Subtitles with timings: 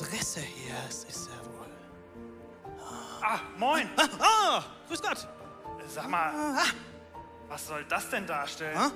[0.00, 0.74] Adresse hier?
[0.88, 2.74] Es ist ja wohl.
[3.22, 3.88] Ah, moin!
[3.96, 5.26] Ah, ah grüß Gott.
[5.88, 6.64] Sag mal, Ah,
[7.48, 8.76] was soll das denn darstellen?
[8.76, 8.90] ah.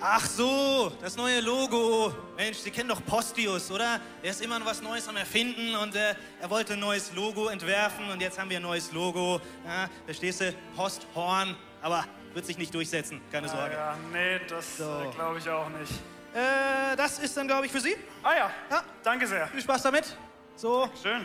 [0.00, 2.14] Ach so, das neue Logo.
[2.36, 4.00] Mensch, Sie kennen doch Postius, oder?
[4.22, 7.48] Er ist immer noch was Neues am Erfinden und äh, er wollte ein neues Logo
[7.48, 9.40] entwerfen und jetzt haben wir ein neues Logo.
[9.66, 13.74] Ja, da stehst du Posthorn, aber wird sich nicht durchsetzen, keine Ah, Sorge.
[13.74, 15.12] ja, nee, das So.
[15.14, 15.92] glaube ich auch nicht.
[16.32, 17.96] Äh, das ist dann, glaube ich, für Sie.
[18.22, 18.82] Ah ja, Ja.
[19.02, 19.48] danke sehr.
[19.48, 20.16] Viel Spaß damit.
[20.58, 21.24] So, Schön.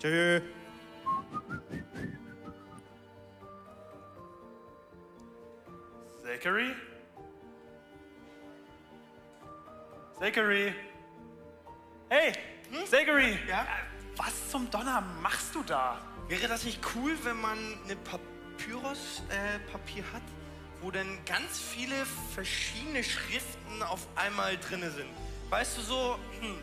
[0.00, 0.40] tschö.
[6.24, 6.74] Zachary?
[10.18, 10.74] Zachary?
[12.08, 12.32] Hey,
[12.90, 13.38] Zachary!
[13.46, 13.62] Ja?
[13.62, 13.66] Äh,
[14.16, 16.00] Was zum Donner machst du da?
[16.26, 20.22] Wäre das nicht cool, wenn man eine Papyrus-Papier hat,
[20.80, 21.94] wo dann ganz viele
[22.34, 25.10] verschiedene Schriften auf einmal drinne sind?
[25.48, 26.56] Weißt du, so, hm,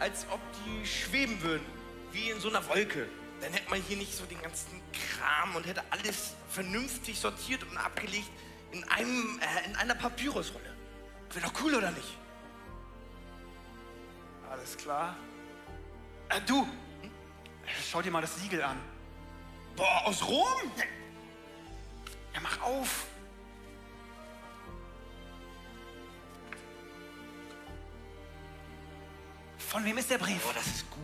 [0.00, 1.66] als ob die schweben würden,
[2.12, 3.08] wie in so einer Wolke.
[3.40, 7.76] Dann hätte man hier nicht so den ganzen Kram und hätte alles vernünftig sortiert und
[7.76, 8.30] abgelegt
[8.72, 10.74] in, einem, äh, in einer Papyrusrolle.
[11.32, 12.16] Wäre doch cool, oder nicht?
[14.50, 15.16] Alles klar.
[16.30, 16.62] Äh, du!
[16.62, 17.10] Hm?
[17.90, 18.80] Schau dir mal das Siegel an.
[19.76, 20.72] Boah, aus Rom?
[22.34, 23.06] Ja, mach auf!
[29.68, 30.42] Von wem ist der Brief?
[30.42, 31.02] Boah, das ist gut.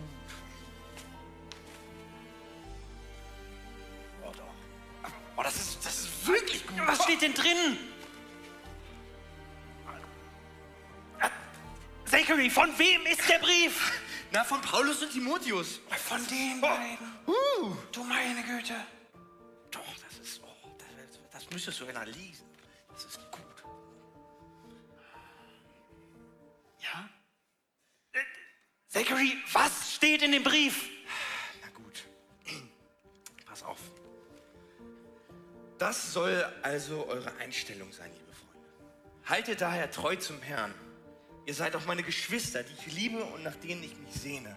[4.23, 5.11] Oh, doch.
[5.37, 6.75] Oh, das ist, das ist wirklich gut.
[6.87, 7.77] Was steht denn drin?
[12.05, 14.01] Zachary, von wem ist der Brief?
[14.31, 15.79] Na, von Paulus und Timotheus.
[16.07, 16.97] Von den beiden.
[17.27, 17.75] Uh.
[17.91, 18.73] Du meine Güte.
[19.69, 22.44] Doch, das ist, oh, das, das müsstest du einer lesen.
[28.95, 30.89] Zachary, was steht in dem Brief?
[31.61, 32.05] Na gut.
[33.45, 33.77] Pass auf.
[35.77, 38.69] Das soll also eure Einstellung sein, liebe Freunde.
[39.25, 40.73] Haltet daher treu zum Herrn.
[41.45, 44.55] Ihr seid auch meine Geschwister, die ich liebe und nach denen ich mich sehne.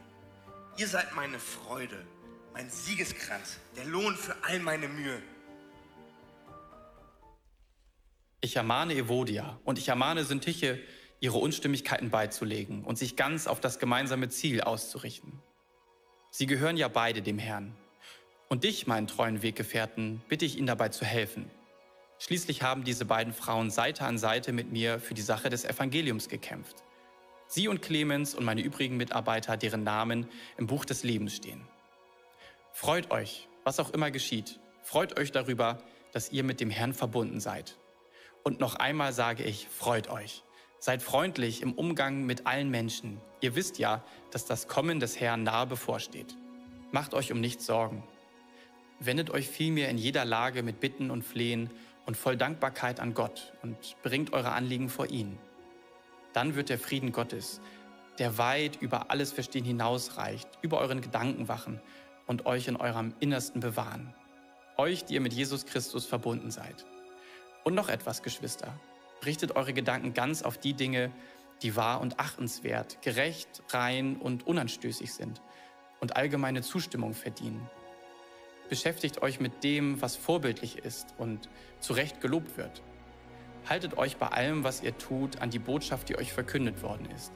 [0.76, 2.06] Ihr seid meine Freude,
[2.52, 5.20] mein Siegeskranz, der Lohn für all meine Mühe.
[8.40, 10.80] Ich ermahne Evodia und ich ermahne Syntyche,
[11.20, 15.42] ihre Unstimmigkeiten beizulegen und sich ganz auf das gemeinsame Ziel auszurichten.
[16.30, 17.74] Sie gehören ja beide dem Herrn.
[18.48, 21.50] Und dich, meinen treuen Weggefährten, bitte ich ihnen dabei zu helfen.
[22.18, 26.28] Schließlich haben diese beiden Frauen Seite an Seite mit mir für die Sache des Evangeliums
[26.28, 26.82] gekämpft.
[27.46, 31.66] Sie und Clemens und meine übrigen Mitarbeiter, deren Namen im Buch des Lebens stehen.
[32.72, 34.60] Freut euch, was auch immer geschieht.
[34.82, 37.76] Freut euch darüber, dass ihr mit dem Herrn verbunden seid.
[38.42, 40.42] Und noch einmal sage ich, freut euch.
[40.80, 43.20] Seid freundlich im Umgang mit allen Menschen.
[43.40, 46.36] Ihr wisst ja, dass das Kommen des Herrn nahe bevorsteht.
[46.92, 48.04] Macht euch um nichts Sorgen.
[49.00, 51.70] Wendet euch vielmehr in jeder Lage mit Bitten und Flehen
[52.06, 55.38] und voll Dankbarkeit an Gott und bringt eure Anliegen vor ihn.
[56.32, 57.60] Dann wird der Frieden Gottes,
[58.18, 61.80] der weit über alles Verstehen hinausreicht, über euren Gedanken wachen
[62.26, 64.14] und euch in eurem Innersten bewahren.
[64.76, 66.86] Euch, die ihr mit Jesus Christus verbunden seid.
[67.64, 68.78] Und noch etwas, Geschwister.
[69.24, 71.10] Richtet eure Gedanken ganz auf die Dinge,
[71.62, 75.42] die wahr und achtenswert, gerecht, rein und unanstößig sind
[76.00, 77.68] und allgemeine Zustimmung verdienen.
[78.68, 81.48] Beschäftigt euch mit dem, was vorbildlich ist und
[81.80, 82.82] zu Recht gelobt wird.
[83.68, 87.32] Haltet euch bei allem, was ihr tut, an die Botschaft, die euch verkündet worden ist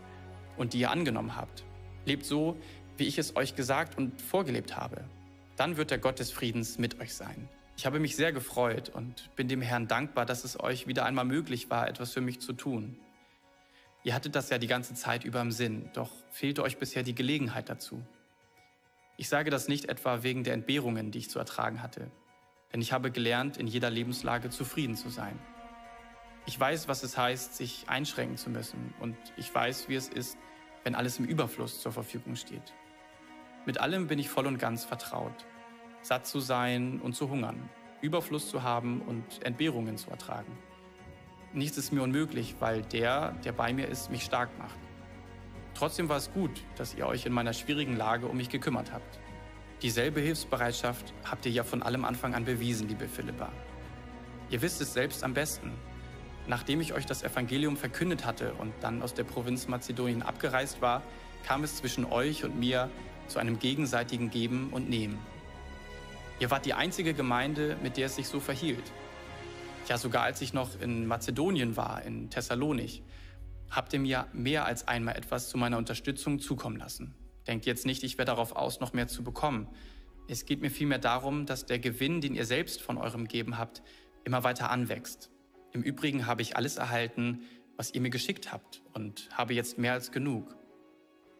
[0.57, 1.65] und die ihr angenommen habt.
[2.05, 2.57] Lebt so,
[2.97, 5.05] wie ich es euch gesagt und vorgelebt habe.
[5.57, 7.49] Dann wird der Gott des Friedens mit euch sein.
[7.77, 11.25] Ich habe mich sehr gefreut und bin dem Herrn dankbar, dass es euch wieder einmal
[11.25, 12.99] möglich war, etwas für mich zu tun.
[14.05, 17.15] Ihr hattet das ja die ganze Zeit über im Sinn, doch fehlte euch bisher die
[17.15, 18.05] Gelegenheit dazu.
[19.17, 22.11] Ich sage das nicht etwa wegen der Entbehrungen, die ich zu ertragen hatte,
[22.73, 25.39] denn ich habe gelernt, in jeder Lebenslage zufrieden zu sein.
[26.47, 30.37] Ich weiß, was es heißt, sich einschränken zu müssen und ich weiß, wie es ist,
[30.83, 32.75] wenn alles im Überfluss zur Verfügung steht.
[33.65, 35.47] Mit allem bin ich voll und ganz vertraut.
[36.03, 37.71] Satt zu sein und zu hungern,
[38.01, 40.11] Überfluss zu haben und Entbehrungen zu
[41.53, 44.79] Nichts ist mir unmöglich, weil der, der bei mir ist, mich stark macht.
[45.75, 49.21] Trotzdem war es gut, dass ihr euch in meiner schwierigen Lage um mich gekümmert habt.
[49.81, 53.53] Dieselbe Hilfsbereitschaft habt ihr ja von allem Anfang an bewiesen, liebe Philippa.
[54.51, 55.73] Ihr wisst es selbst am besten.
[56.47, 61.03] Nachdem ich euch das Evangelium verkündet hatte und dann aus der Provinz Mazedonien abgereist war,
[61.45, 62.91] kam es zwischen euch und mir
[63.29, 65.19] zu einem gegenseitigen Geben und Nehmen.
[66.43, 68.83] Ihr wart die einzige Gemeinde, mit der es sich so verhielt.
[69.87, 73.05] Ja, sogar als ich noch in Mazedonien war, in Thessalonich,
[73.71, 77.15] habt ihr mir mehr als einmal etwas zu meiner Unterstützung zukommen lassen.
[77.47, 79.69] Denkt jetzt nicht, ich wäre darauf aus, noch mehr zu bekommen.
[80.27, 83.85] Es geht mir vielmehr darum, dass der Gewinn, den ihr selbst von eurem Geben habt,
[84.25, 85.31] immer weiter anwächst.
[85.71, 87.43] Im Übrigen habe ich alles erhalten,
[87.77, 90.57] was ihr mir geschickt habt und habe jetzt mehr als genug.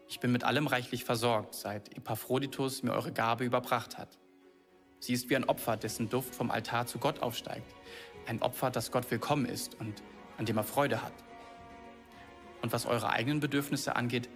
[0.07, 4.22] Ich bin mit allem reichlich versorgt, seit Epaphroditus mir eure Gabe überbracht hat.
[5.03, 7.75] Sie ist wie ein Opfer, dessen Duft vom Altar zu Gott aufsteigt.
[8.25, 10.01] Ein Opfer, das Gott willkommen ist und
[10.37, 11.11] an dem er Freude hat.
[12.61, 14.29] Und was eure eigenen Bedürfnisse angeht,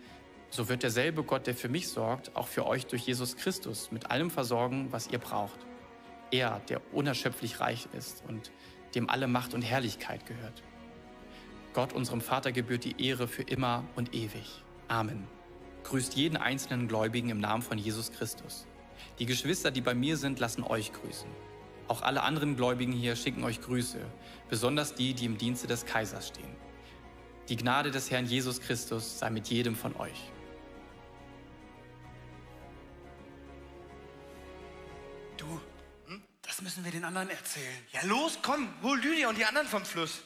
[0.49, 4.11] so wird derselbe Gott, der für mich sorgt, auch für euch durch Jesus Christus mit
[4.11, 5.57] allem versorgen, was ihr braucht.
[6.31, 8.51] Er, der unerschöpflich reich ist und
[8.93, 10.63] dem alle Macht und Herrlichkeit gehört.
[11.71, 14.65] Gott, unserem Vater, gebührt die Ehre für immer und ewig.
[14.89, 15.29] Amen.
[15.85, 18.67] Grüßt jeden einzelnen Gläubigen im Namen von Jesus Christus.
[19.19, 21.29] Die Geschwister, die bei mir sind, lassen euch grüßen.
[21.87, 23.99] Auch alle anderen Gläubigen hier schicken euch Grüße,
[24.49, 26.55] besonders die, die im Dienste des Kaisers stehen.
[27.49, 30.31] Die Gnade des Herrn Jesus Christus sei mit jedem von euch.
[35.37, 35.45] Du,
[36.07, 36.21] hm?
[36.41, 37.77] das müssen wir den anderen erzählen.
[37.93, 40.21] Ja, los, komm, hol Lydia und die anderen vom Fluss.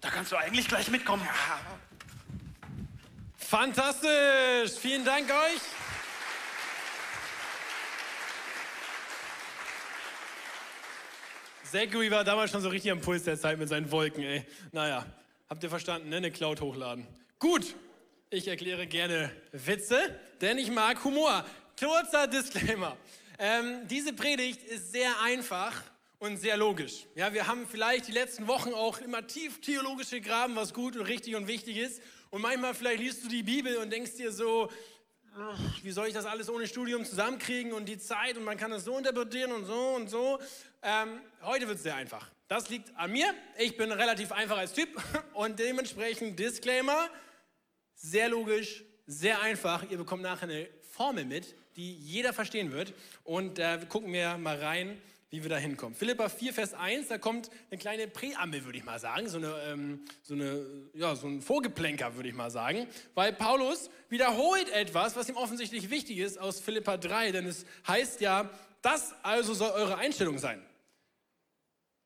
[0.00, 1.22] Da kannst du eigentlich gleich mitkommen.
[1.24, 1.60] Ja,
[3.38, 4.72] Fantastisch!
[4.78, 5.60] Vielen Dank euch.
[11.70, 14.44] Zachary war damals schon so richtig am Puls der Zeit mit seinen Wolken, ey.
[14.72, 15.04] Naja,
[15.48, 16.16] habt ihr verstanden, ne?
[16.16, 17.06] Eine Cloud hochladen.
[17.38, 17.74] Gut,
[18.30, 19.98] ich erkläre gerne Witze,
[20.40, 21.44] denn ich mag Humor.
[21.78, 22.96] Kurzer Disclaimer.
[23.38, 25.82] Ähm, diese Predigt ist sehr einfach
[26.18, 27.06] und sehr logisch.
[27.14, 31.02] Ja, wir haben vielleicht die letzten Wochen auch immer tief theologische Graben, was gut und
[31.02, 32.02] richtig und wichtig ist.
[32.30, 34.70] Und manchmal vielleicht liest du die Bibel und denkst dir so,
[35.82, 38.84] wie soll ich das alles ohne Studium zusammenkriegen und die Zeit und man kann es
[38.84, 40.38] so interpretieren und so und so.
[40.82, 42.30] Ähm, heute wird es sehr einfach.
[42.46, 43.34] Das liegt an mir.
[43.58, 44.88] Ich bin relativ einfach als Typ
[45.34, 47.08] und dementsprechend Disclaimer,
[47.94, 49.90] sehr logisch, sehr einfach.
[49.90, 52.94] Ihr bekommt nachher eine Formel mit, die jeder verstehen wird
[53.24, 55.94] und äh, gucken wir mal rein, wie wir da hinkommen.
[55.94, 59.54] Philippa 4, Vers 1, da kommt eine kleine Präambel, würde ich mal sagen, so, eine,
[59.66, 60.64] ähm, so, eine,
[60.94, 65.90] ja, so ein Vorgeplänker, würde ich mal sagen, weil Paulus wiederholt etwas, was ihm offensichtlich
[65.90, 68.48] wichtig ist aus Philippa 3, denn es heißt ja,
[68.82, 70.62] das also soll eure Einstellung sein.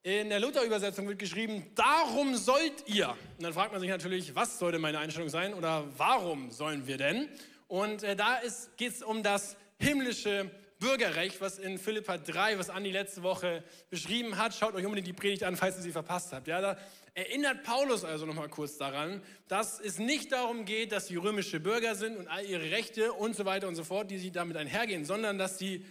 [0.05, 3.11] In der Luther-Übersetzung wird geschrieben, darum sollt ihr.
[3.37, 6.97] Und dann fragt man sich natürlich, was sollte meine Einstellung sein oder warum sollen wir
[6.97, 7.29] denn?
[7.69, 8.41] Und äh, da
[8.77, 14.37] geht es um das himmlische Bürgerrecht, was in Philippa 3, was Andi letzte Woche beschrieben
[14.37, 14.53] hat.
[14.53, 16.49] Schaut euch unbedingt die Predigt an, falls ihr sie verpasst habt.
[16.49, 16.77] Ja, da
[17.15, 21.95] erinnert Paulus also nochmal kurz daran, dass es nicht darum geht, dass sie römische Bürger
[21.95, 25.05] sind und all ihre Rechte und so weiter und so fort, die sie damit einhergehen,
[25.05, 25.85] sondern dass sie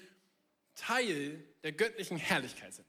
[0.82, 2.88] Teil der göttlichen Herrlichkeit sind.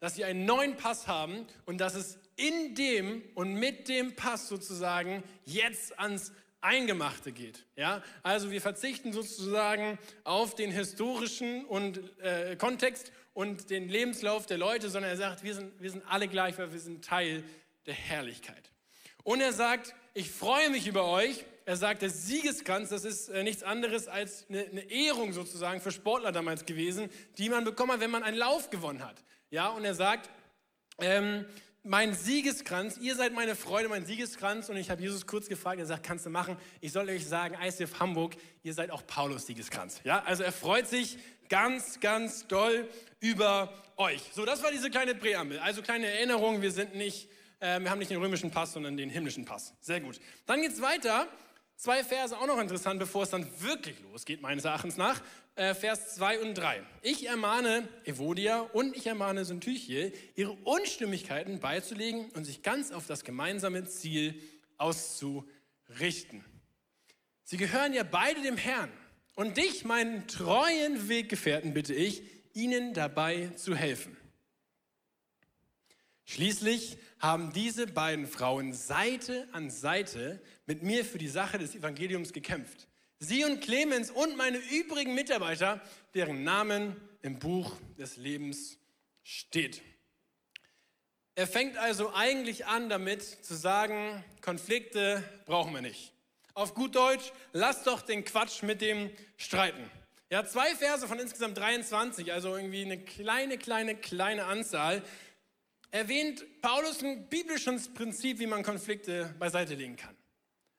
[0.00, 4.48] Dass sie einen neuen Pass haben und dass es in dem und mit dem Pass
[4.48, 7.64] sozusagen jetzt ans Eingemachte geht.
[7.76, 8.02] Ja?
[8.22, 14.90] Also wir verzichten sozusagen auf den historischen und, äh, Kontext und den Lebenslauf der Leute,
[14.90, 17.44] sondern er sagt, wir sind, wir sind alle gleich, weil wir sind Teil
[17.86, 18.70] der Herrlichkeit.
[19.22, 21.44] Und er sagt, ich freue mich über euch.
[21.66, 25.90] Er sagt, der Siegeskranz, das ist äh, nichts anderes als eine, eine Ehrung sozusagen für
[25.90, 29.24] Sportler damals gewesen, die man bekommen hat, wenn man einen Lauf gewonnen hat.
[29.50, 30.30] Ja, und er sagt,
[31.00, 31.44] ähm,
[31.82, 34.68] mein Siegeskranz, ihr seid meine Freude, mein Siegeskranz.
[34.68, 36.56] Und ich habe Jesus kurz gefragt, er sagt, kannst du machen?
[36.80, 40.00] Ich soll euch sagen, ICF Hamburg, ihr seid auch Paulus Siegeskranz.
[40.04, 41.18] Ja, also er freut sich
[41.48, 44.22] ganz, ganz doll über euch.
[44.32, 45.58] So, das war diese kleine Präambel.
[45.58, 49.10] Also kleine Erinnerung, wir sind nicht, äh, wir haben nicht den römischen Pass, sondern den
[49.10, 49.74] himmlischen Pass.
[49.80, 50.20] Sehr gut.
[50.46, 51.26] Dann geht's weiter.
[51.76, 55.22] Zwei Verse auch noch interessant, bevor es dann wirklich losgeht, meines Erachtens nach.
[55.56, 56.82] Äh, Vers 2 und 3.
[57.02, 63.24] Ich ermahne Evodia und ich ermahne Syntyche, ihre Unstimmigkeiten beizulegen und sich ganz auf das
[63.24, 64.40] gemeinsame Ziel
[64.78, 66.44] auszurichten.
[67.44, 68.90] Sie gehören ja beide dem Herrn.
[69.34, 72.22] Und dich, meinen treuen Weggefährten, bitte ich,
[72.54, 74.16] ihnen dabei zu helfen.
[76.26, 82.32] Schließlich haben diese beiden Frauen Seite an Seite mit mir für die Sache des Evangeliums
[82.32, 82.88] gekämpft.
[83.20, 85.80] Sie und Clemens und meine übrigen Mitarbeiter,
[86.14, 88.76] deren Namen im Buch des Lebens
[89.22, 89.82] steht.
[91.36, 96.12] Er fängt also eigentlich an damit zu sagen, Konflikte brauchen wir nicht.
[96.54, 99.90] Auf gut Deutsch, lass doch den Quatsch mit dem streiten.
[100.28, 105.02] Ja, zwei Verse von insgesamt 23, also irgendwie eine kleine, kleine, kleine Anzahl,
[105.90, 110.16] erwähnt Paulus ein biblisches Prinzip, wie man Konflikte beiseite legen kann.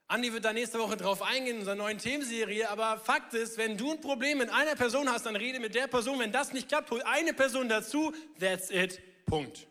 [0.09, 3.77] Andi wird da nächste Woche drauf eingehen in unserer neuen Themenserie, aber Fakt ist, wenn
[3.77, 6.19] du ein Problem mit einer Person hast, dann rede mit der Person.
[6.19, 8.13] Wenn das nicht klappt, hol eine Person dazu.
[8.39, 9.01] That's it.
[9.25, 9.67] Punkt.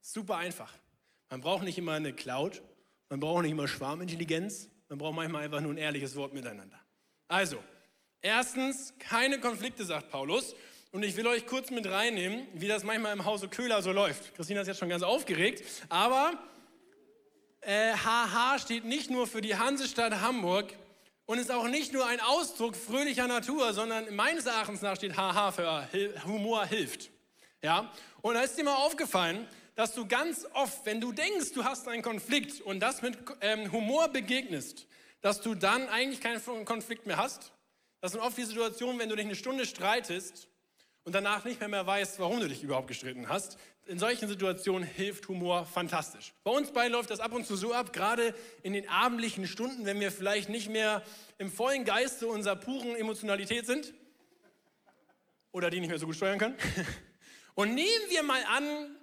[0.00, 0.72] Super einfach.
[1.28, 2.62] Man braucht nicht immer eine Cloud,
[3.10, 6.80] man braucht nicht immer Schwarmintelligenz, man braucht manchmal einfach nur ein ehrliches Wort miteinander.
[7.26, 7.62] Also,
[8.22, 10.56] erstens, keine Konflikte, sagt Paulus.
[10.90, 14.34] Und ich will euch kurz mit reinnehmen, wie das manchmal im Hause Köhler so läuft.
[14.34, 16.32] Christina ist jetzt schon ganz aufgeregt, aber
[17.60, 20.72] äh, HH steht nicht nur für die Hansestadt Hamburg
[21.26, 25.52] und ist auch nicht nur ein Ausdruck fröhlicher Natur, sondern meines Erachtens nach steht HH
[25.52, 25.88] für
[26.24, 27.10] Humor hilft.
[27.62, 27.92] Ja?
[28.22, 31.86] Und da ist dir mal aufgefallen, dass du ganz oft, wenn du denkst, du hast
[31.86, 34.86] einen Konflikt und das mit ähm, Humor begegnest,
[35.20, 37.52] dass du dann eigentlich keinen Konflikt mehr hast.
[38.00, 40.48] Das sind oft die Situationen, wenn du dich eine Stunde streitest
[41.08, 43.56] und danach nicht mehr, mehr weißt, warum du dich überhaupt gestritten hast.
[43.86, 46.34] In solchen Situationen hilft Humor fantastisch.
[46.44, 49.86] Bei uns beiden läuft das ab und zu so ab, gerade in den abendlichen Stunden,
[49.86, 51.02] wenn wir vielleicht nicht mehr
[51.38, 53.94] im vollen Geiste unserer puren Emotionalität sind
[55.50, 56.56] oder die nicht mehr so gut steuern können.
[57.54, 58.94] Und nehmen wir mal an,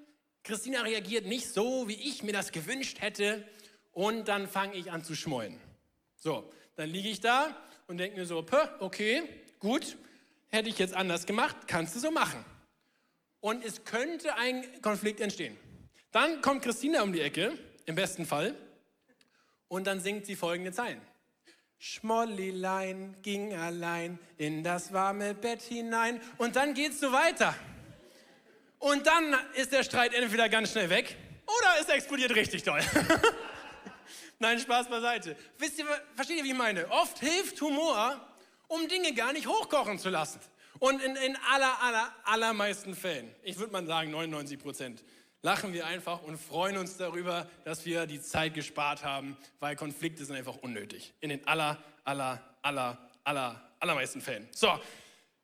[0.43, 3.43] Christina reagiert nicht so, wie ich mir das gewünscht hätte.
[3.93, 5.59] Und dann fange ich an zu schmollen.
[6.17, 7.57] So, dann liege ich da
[7.88, 8.45] und denke mir so,
[8.79, 9.24] okay,
[9.57, 9.97] gut,
[10.55, 12.43] hätte ich jetzt anders gemacht, kannst du so machen.
[13.41, 15.55] Und es könnte ein Konflikt entstehen.
[16.12, 18.55] Dann kommt Christina um die Ecke, im besten Fall,
[19.67, 21.01] und dann singt sie folgende Zeilen.
[21.77, 27.53] Schmollilein ging allein in das warme Bett hinein und dann geht's so weiter.
[28.79, 32.81] Und dann ist der Streit entweder ganz schnell weg oder es explodiert richtig doll.
[34.39, 35.35] Nein, Spaß beiseite.
[35.57, 35.85] Wisst ihr,
[36.15, 36.89] versteht ihr, wie ich meine?
[36.91, 38.19] Oft hilft Humor,
[38.67, 40.39] um Dinge gar nicht hochkochen zu lassen.
[40.79, 45.03] Und in, in aller, aller, allermeisten Fällen, ich würde mal sagen 99 Prozent,
[45.41, 50.25] lachen wir einfach und freuen uns darüber, dass wir die Zeit gespart haben, weil Konflikte
[50.25, 51.13] sind einfach unnötig.
[51.22, 54.48] In den aller, aller, aller, aller, allermeisten Fällen.
[54.51, 54.79] So,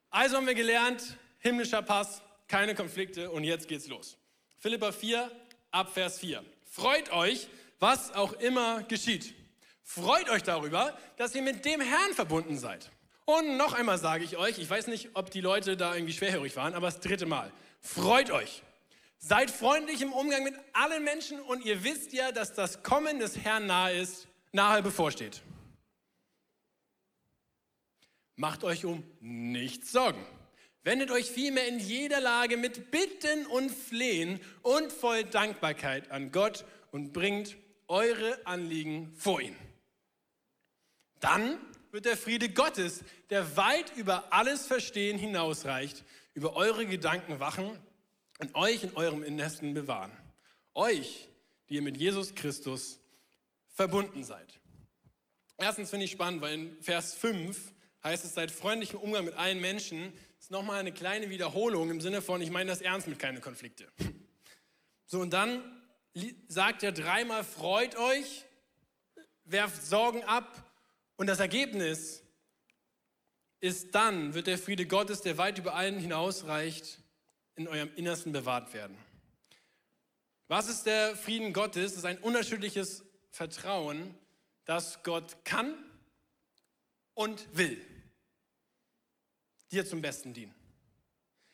[0.10, 4.18] also haben wir gelernt, himmlischer Pass, keine Konflikte und jetzt geht's los.
[4.58, 5.32] Philippa 4,
[5.72, 6.44] Abvers 4.
[6.70, 7.48] Freut euch,
[7.80, 9.34] was auch immer geschieht.
[9.84, 12.90] Freut euch darüber, dass ihr mit dem Herrn verbunden seid.
[13.26, 16.56] Und noch einmal sage ich euch, ich weiß nicht, ob die Leute da irgendwie schwerhörig
[16.56, 17.52] waren, aber das dritte Mal.
[17.80, 18.64] Freut euch.
[19.18, 23.38] Seid freundlich im Umgang mit allen Menschen und ihr wisst ja, dass das Kommen des
[23.38, 25.42] Herrn nahe ist, nahe bevorsteht.
[28.36, 30.26] Macht euch um nichts Sorgen.
[30.84, 36.66] Wendet euch vielmehr in jeder Lage mit Bitten und Flehen und voll Dankbarkeit an Gott
[36.92, 37.56] und bringt
[37.88, 39.56] eure Anliegen vor ihn.
[41.20, 41.60] Dann
[41.92, 47.78] wird der Friede Gottes, der weit über alles Verstehen hinausreicht, über eure Gedanken wachen
[48.40, 50.12] und euch in eurem Innersten bewahren.
[50.74, 51.30] Euch,
[51.70, 53.00] die ihr mit Jesus Christus
[53.74, 54.60] verbunden seid.
[55.58, 59.36] Erstens finde ich spannend, weil in Vers 5 heißt es, seid freundlich im Umgang mit
[59.36, 60.12] allen Menschen,
[60.52, 63.88] nochmal eine kleine Wiederholung im Sinne von, ich meine das ernst mit keine Konflikte.
[65.06, 65.64] So, und dann
[66.48, 68.46] sagt er dreimal, freut euch,
[69.46, 70.71] werft Sorgen ab
[71.22, 72.24] und das Ergebnis
[73.60, 76.98] ist dann, wird der Friede Gottes, der weit über allen hinausreicht,
[77.54, 78.98] in eurem Innersten bewahrt werden.
[80.48, 81.92] Was ist der Frieden Gottes?
[81.92, 84.16] Das ist ein unerschütterliches Vertrauen,
[84.66, 85.76] dass Gott kann
[87.14, 87.80] und will
[89.72, 90.56] dir zum Besten dienen.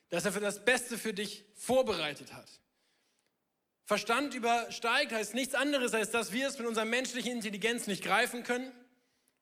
[0.08, 2.50] Dass er für das Beste für dich vorbereitet hat.
[3.84, 8.44] Verstand übersteigt heißt nichts anderes, als dass wir es mit unserer menschlichen Intelligenz nicht greifen
[8.44, 8.72] können,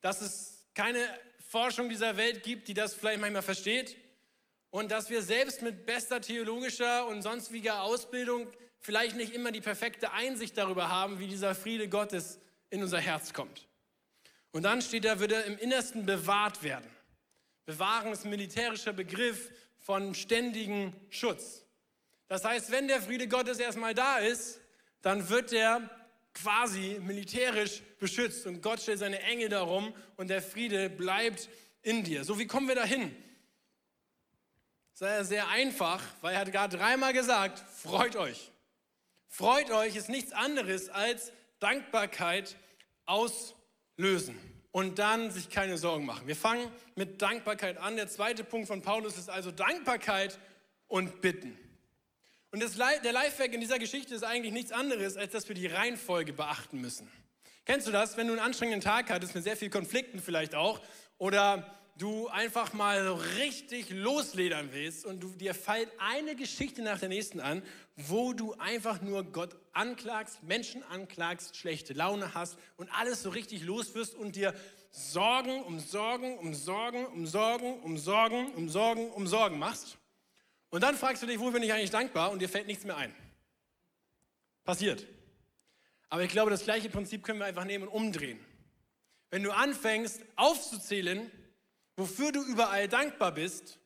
[0.06, 1.00] dass es keine
[1.48, 3.98] Forschung dieser Welt gibt, die das vielleicht manchmal versteht
[4.70, 8.48] und dass wir selbst mit bester theologischer und sonstiger Ausbildung
[8.78, 12.38] vielleicht nicht immer die perfekte Einsicht darüber haben, wie dieser Friede Gottes
[12.70, 13.68] in unser Herz kommt.
[14.52, 16.88] Und dann steht da, würde im Innersten bewahrt werden.
[17.66, 21.66] Bewahren ist ein militärischer Begriff von ständigem Schutz.
[22.28, 24.60] Das heißt, wenn der Friede Gottes erstmal da ist,
[25.02, 25.90] dann wird er
[26.36, 31.50] quasi militärisch beschützt und Gott stellt seine Engel darum und der Friede bleibt
[31.82, 32.24] in dir.
[32.24, 33.16] So, wie kommen wir dahin?
[34.94, 38.52] Sei sehr einfach, weil er hat gerade dreimal gesagt, freut euch.
[39.28, 42.56] Freut euch ist nichts anderes als Dankbarkeit
[43.06, 44.40] auslösen
[44.72, 46.28] und dann sich keine Sorgen machen.
[46.28, 47.96] Wir fangen mit Dankbarkeit an.
[47.96, 50.40] Der zweite Punkt von Paulus ist also Dankbarkeit
[50.88, 51.58] und Bitten.
[52.56, 55.68] Und das, der Lifehack in dieser Geschichte ist eigentlich nichts anderes, als dass wir die
[55.68, 57.12] Reihenfolge beachten müssen.
[57.66, 60.80] Kennst du das, wenn du einen anstrengenden Tag hattest mit sehr vielen Konflikten vielleicht auch
[61.18, 66.98] oder du einfach mal so richtig losledern willst und du, dir fällt eine Geschichte nach
[66.98, 67.62] der nächsten an,
[67.98, 73.64] wo du einfach nur Gott anklagst, Menschen anklagst, schlechte Laune hast und alles so richtig
[73.64, 74.54] los wirst und dir
[74.92, 79.98] Sorgen um Sorgen um Sorgen um Sorgen um Sorgen um Sorgen um Sorgen machst.
[80.76, 82.98] Und dann fragst du dich, wo bin ich eigentlich dankbar und dir fällt nichts mehr
[82.98, 83.16] ein.
[84.66, 85.08] Passiert.
[86.10, 88.46] Aber ich glaube, das gleiche Prinzip können wir einfach nehmen und umdrehen.
[89.30, 91.32] Wenn du anfängst aufzuzählen,
[91.96, 93.80] wofür du überall dankbar bist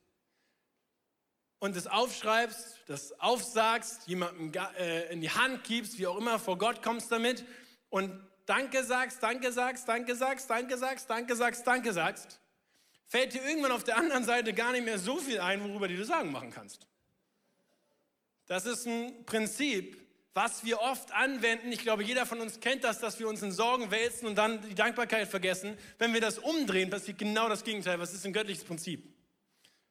[1.59, 6.57] und es aufschreibst, das aufsagst, jemandem äh, in die Hand gibst, wie auch immer, vor
[6.57, 7.45] Gott kommst damit
[7.89, 12.39] und Danke sagst, Danke sagst, Danke sagst, Danke sagst, Danke sagst, Danke sagst,
[13.09, 16.05] fällt dir irgendwann auf der anderen Seite gar nicht mehr so viel ein, worüber du
[16.05, 16.87] Sagen machen kannst.
[18.45, 19.99] Das ist ein Prinzip,
[20.33, 21.71] was wir oft anwenden.
[21.71, 24.61] Ich glaube, jeder von uns kennt das, dass wir uns in Sorgen wälzen und dann
[24.61, 25.77] die Dankbarkeit vergessen.
[25.97, 27.99] Wenn wir das umdrehen, passiert genau das Gegenteil.
[27.99, 29.03] Was ist ein göttliches Prinzip?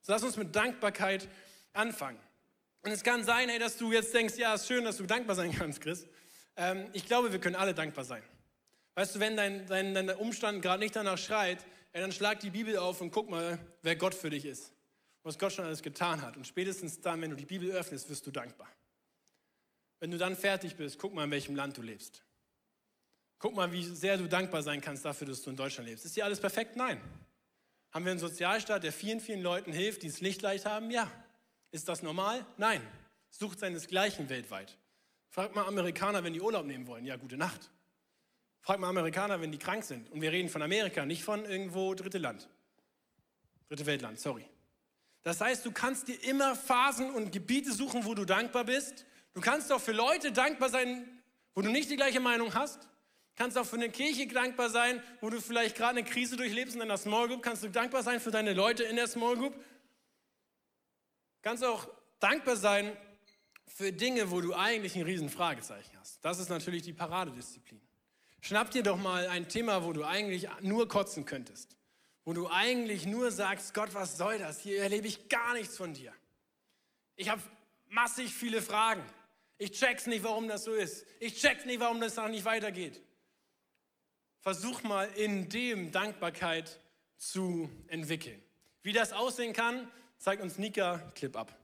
[0.03, 1.29] So lass uns mit Dankbarkeit
[1.73, 2.19] anfangen.
[2.83, 5.35] Und es kann sein, hey, dass du jetzt denkst, ja, ist schön, dass du dankbar
[5.37, 6.07] sein kannst, Chris.
[6.57, 8.23] Ähm, ich glaube, wir können alle dankbar sein.
[8.95, 12.51] Weißt du, wenn dein, dein, dein Umstand gerade nicht danach schreit, ey, dann schlag die
[12.51, 14.73] Bibel auf und guck mal, wer Gott für dich ist.
[15.23, 16.37] Was Gott schon alles getan hat.
[16.37, 18.69] Und spätestens dann, wenn du die Bibel öffnest, wirst du dankbar.
[20.01, 22.23] Wenn du dann fertig bist, guck mal, in welchem Land du lebst.
[23.39, 26.05] Guck mal, wie sehr du dankbar sein kannst dafür, dass du in Deutschland lebst.
[26.05, 26.77] Ist hier alles perfekt?
[26.77, 27.01] Nein.
[27.91, 30.91] Haben wir einen Sozialstaat, der vielen, vielen Leuten hilft, die es nicht leicht haben?
[30.91, 31.11] Ja.
[31.71, 32.45] Ist das normal?
[32.57, 32.81] Nein.
[33.31, 34.79] Sucht seinesgleichen weltweit.
[35.31, 37.05] Fragt mal Amerikaner, wenn die Urlaub nehmen wollen.
[37.05, 37.71] Ja, gute Nacht.
[38.69, 40.13] Fragt mal Amerikaner, wenn die krank sind.
[40.13, 42.51] Und wir reden von Amerika, nicht von irgendwo dritte Land.
[43.69, 44.45] Dritte Weltland, sorry.
[45.23, 49.07] Das heißt, du kannst dir immer Phasen und Gebiete suchen, wo du dankbar bist
[49.39, 51.07] Du kannst auch für Leute dankbar sein,
[51.55, 52.83] wo du nicht die gleiche Meinung hast.
[52.83, 52.89] Du
[53.37, 56.81] kannst auch für eine Kirche dankbar sein, wo du vielleicht gerade eine Krise durchlebst in
[56.81, 57.41] deiner Small Group.
[57.41, 59.55] Kannst du dankbar sein für deine Leute in der Small Group.
[59.55, 59.63] Du
[61.43, 61.87] kannst auch
[62.19, 62.97] dankbar sein
[63.69, 66.19] für Dinge, wo du eigentlich ein riesen Fragezeichen hast.
[66.25, 67.81] Das ist natürlich die Paradedisziplin.
[68.41, 71.77] Schnapp dir doch mal ein Thema, wo du eigentlich nur kotzen könntest.
[72.25, 74.61] Wo du eigentlich nur sagst, Gott, was soll das?
[74.61, 76.13] Hier erlebe ich gar nichts von dir.
[77.17, 77.43] Ich habe
[77.89, 79.03] massig viele Fragen.
[79.57, 81.05] Ich check's nicht, warum das so ist.
[81.21, 83.01] Ich check's nicht, warum das noch nicht weitergeht.
[84.41, 86.79] Versuch mal in dem Dankbarkeit
[87.17, 88.41] zu entwickeln.
[88.83, 91.59] Wie das aussehen kann, zeigt uns Nika Clip ab.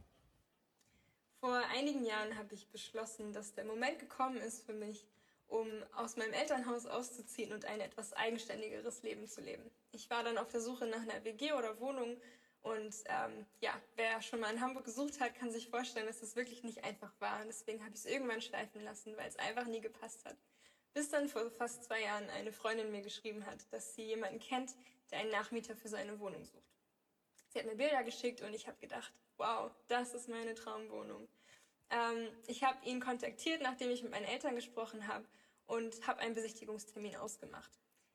[1.39, 5.07] Vor einigen Jahren habe ich beschlossen, dass der Moment gekommen ist für mich,
[5.49, 9.71] um aus meinem Elternhaus auszuziehen und ein etwas eigenständigeres Leben zu leben.
[9.93, 12.17] Ich war dann auf der Suche nach einer WG oder Wohnung
[12.65, 16.35] und ähm, ja, wer schon mal in Hamburg gesucht hat, kann sich vorstellen, dass es
[16.35, 17.43] wirklich nicht einfach war.
[17.43, 20.37] Und deswegen habe ich es irgendwann schleifen lassen, weil es einfach nie gepasst hat.
[20.95, 24.75] Bis dann vor fast zwei Jahren eine Freundin mir geschrieben hat, dass sie jemanden kennt,
[25.11, 26.65] der einen Nachmieter für seine Wohnung sucht.
[27.49, 31.29] Sie hat mir Bilder geschickt und ich habe gedacht, wow, das ist meine Traumwohnung.
[31.95, 35.25] Ähm, ich habe ihn kontaktiert, nachdem ich mit meinen Eltern gesprochen habe
[35.67, 37.71] und habe einen Besichtigungstermin ausgemacht.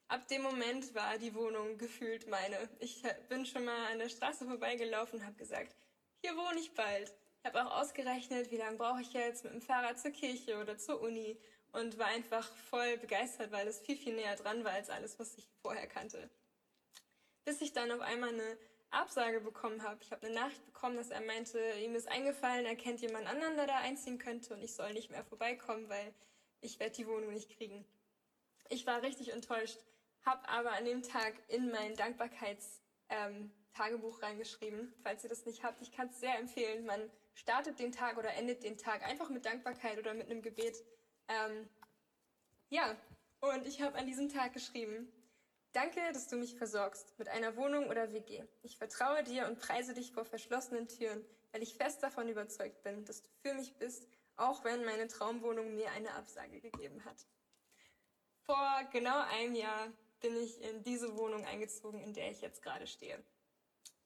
[0.09, 2.57] Ab dem Moment war die Wohnung gefühlt meine.
[2.79, 5.75] Ich bin schon mal an der Straße vorbeigelaufen und habe gesagt,
[6.21, 7.13] hier wohne ich bald.
[7.41, 10.77] Ich habe auch ausgerechnet, wie lange brauche ich jetzt mit dem Fahrrad zur Kirche oder
[10.77, 11.37] zur Uni
[11.71, 15.37] und war einfach voll begeistert, weil es viel, viel näher dran war als alles, was
[15.37, 16.29] ich vorher kannte.
[17.45, 18.57] Bis ich dann auf einmal eine
[18.91, 19.99] Absage bekommen habe.
[20.01, 23.55] Ich habe eine Nachricht bekommen, dass er meinte, ihm ist eingefallen, er kennt jemand anderen,
[23.55, 26.13] der da einziehen könnte und ich soll nicht mehr vorbeikommen, weil
[26.61, 27.85] ich werde die Wohnung nicht kriegen.
[28.69, 29.79] Ich war richtig enttäuscht
[30.25, 34.93] habe aber an dem Tag in mein Dankbarkeitstagebuch ähm, reingeschrieben.
[35.03, 36.85] Falls ihr das nicht habt, ich kann es sehr empfehlen.
[36.85, 40.83] Man startet den Tag oder endet den Tag einfach mit Dankbarkeit oder mit einem Gebet.
[41.27, 41.69] Ähm,
[42.69, 42.95] ja,
[43.41, 45.11] und ich habe an diesem Tag geschrieben,
[45.79, 48.43] Danke, dass du mich versorgst mit einer Wohnung oder WG.
[48.63, 53.05] Ich vertraue dir und preise dich vor verschlossenen Türen, weil ich fest davon überzeugt bin,
[53.05, 57.25] dass du für mich bist, auch wenn meine Traumwohnung mir eine Absage gegeben hat.
[58.41, 59.87] Vor genau einem Jahr
[60.19, 63.23] bin ich in diese Wohnung eingezogen, in der ich jetzt gerade stehe.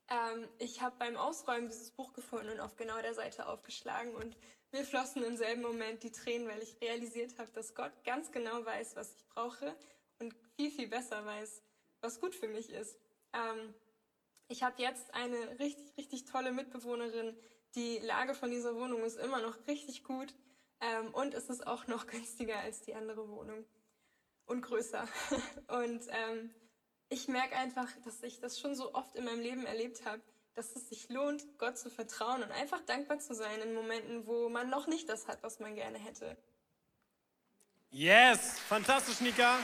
[0.10, 4.38] Ähm, ich habe beim Ausräumen dieses Buch gefunden und auf genau der Seite aufgeschlagen und
[4.72, 8.64] mir flossen im selben Moment die Tränen, weil ich realisiert habe, dass Gott ganz genau
[8.64, 9.76] weiß, was ich brauche
[10.56, 11.62] viel, viel besser weiß,
[12.02, 12.98] was gut für mich ist.
[13.34, 13.74] Ähm,
[14.48, 17.38] ich habe jetzt eine richtig, richtig tolle Mitbewohnerin.
[17.76, 20.36] Die Lage von dieser Wohnung ist immer noch richtig gut
[20.82, 23.66] ähm, und es ist auch noch günstiger als die andere Wohnung
[24.46, 25.08] und größer.
[25.70, 26.54] Und ähm,
[27.08, 30.22] ich merke einfach, dass ich das schon so oft in meinem Leben erlebt habe,
[30.56, 34.50] dass es sich lohnt, Gott zu vertrauen und einfach dankbar zu sein in Momenten, wo
[34.50, 36.38] man noch nicht das hat, was man gerne hätte.
[37.90, 39.60] Yes, fantastisch, Nika.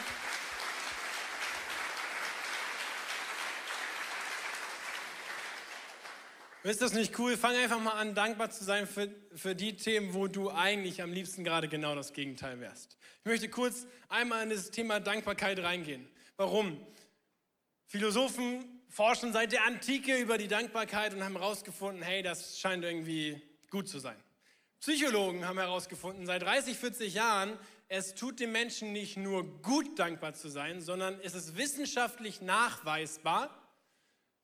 [6.64, 7.38] Ist das nicht cool?
[7.38, 11.14] Fang einfach mal an, dankbar zu sein für, für die Themen, wo du eigentlich am
[11.14, 12.98] liebsten gerade genau das Gegenteil wärst.
[13.20, 16.06] Ich möchte kurz einmal in das Thema Dankbarkeit reingehen.
[16.36, 16.86] Warum?
[17.86, 23.42] Philosophen forschen seit der Antike über die Dankbarkeit und haben herausgefunden, hey, das scheint irgendwie
[23.70, 24.18] gut zu sein.
[24.82, 30.34] Psychologen haben herausgefunden, seit 30, 40 Jahren, es tut dem Menschen nicht nur gut dankbar
[30.34, 33.50] zu sein, sondern es ist wissenschaftlich nachweisbar,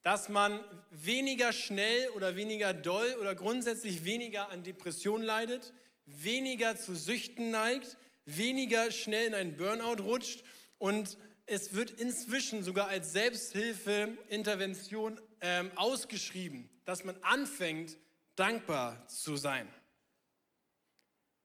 [0.05, 5.73] dass man weniger schnell oder weniger doll oder grundsätzlich weniger an Depressionen leidet,
[6.05, 10.43] weniger zu Süchten neigt, weniger schnell in einen Burnout rutscht
[10.77, 17.97] und es wird inzwischen sogar als Selbsthilfeintervention ähm, ausgeschrieben, dass man anfängt,
[18.35, 19.67] dankbar zu sein.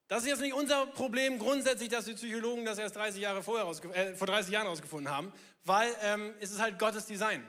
[0.09, 3.66] Das ist jetzt nicht unser Problem grundsätzlich, dass die Psychologen das erst 30 Jahre vorher
[3.94, 5.33] äh, vor 30 Jahren herausgefunden haben,
[5.64, 7.42] weil ähm, es ist halt Gottes Design.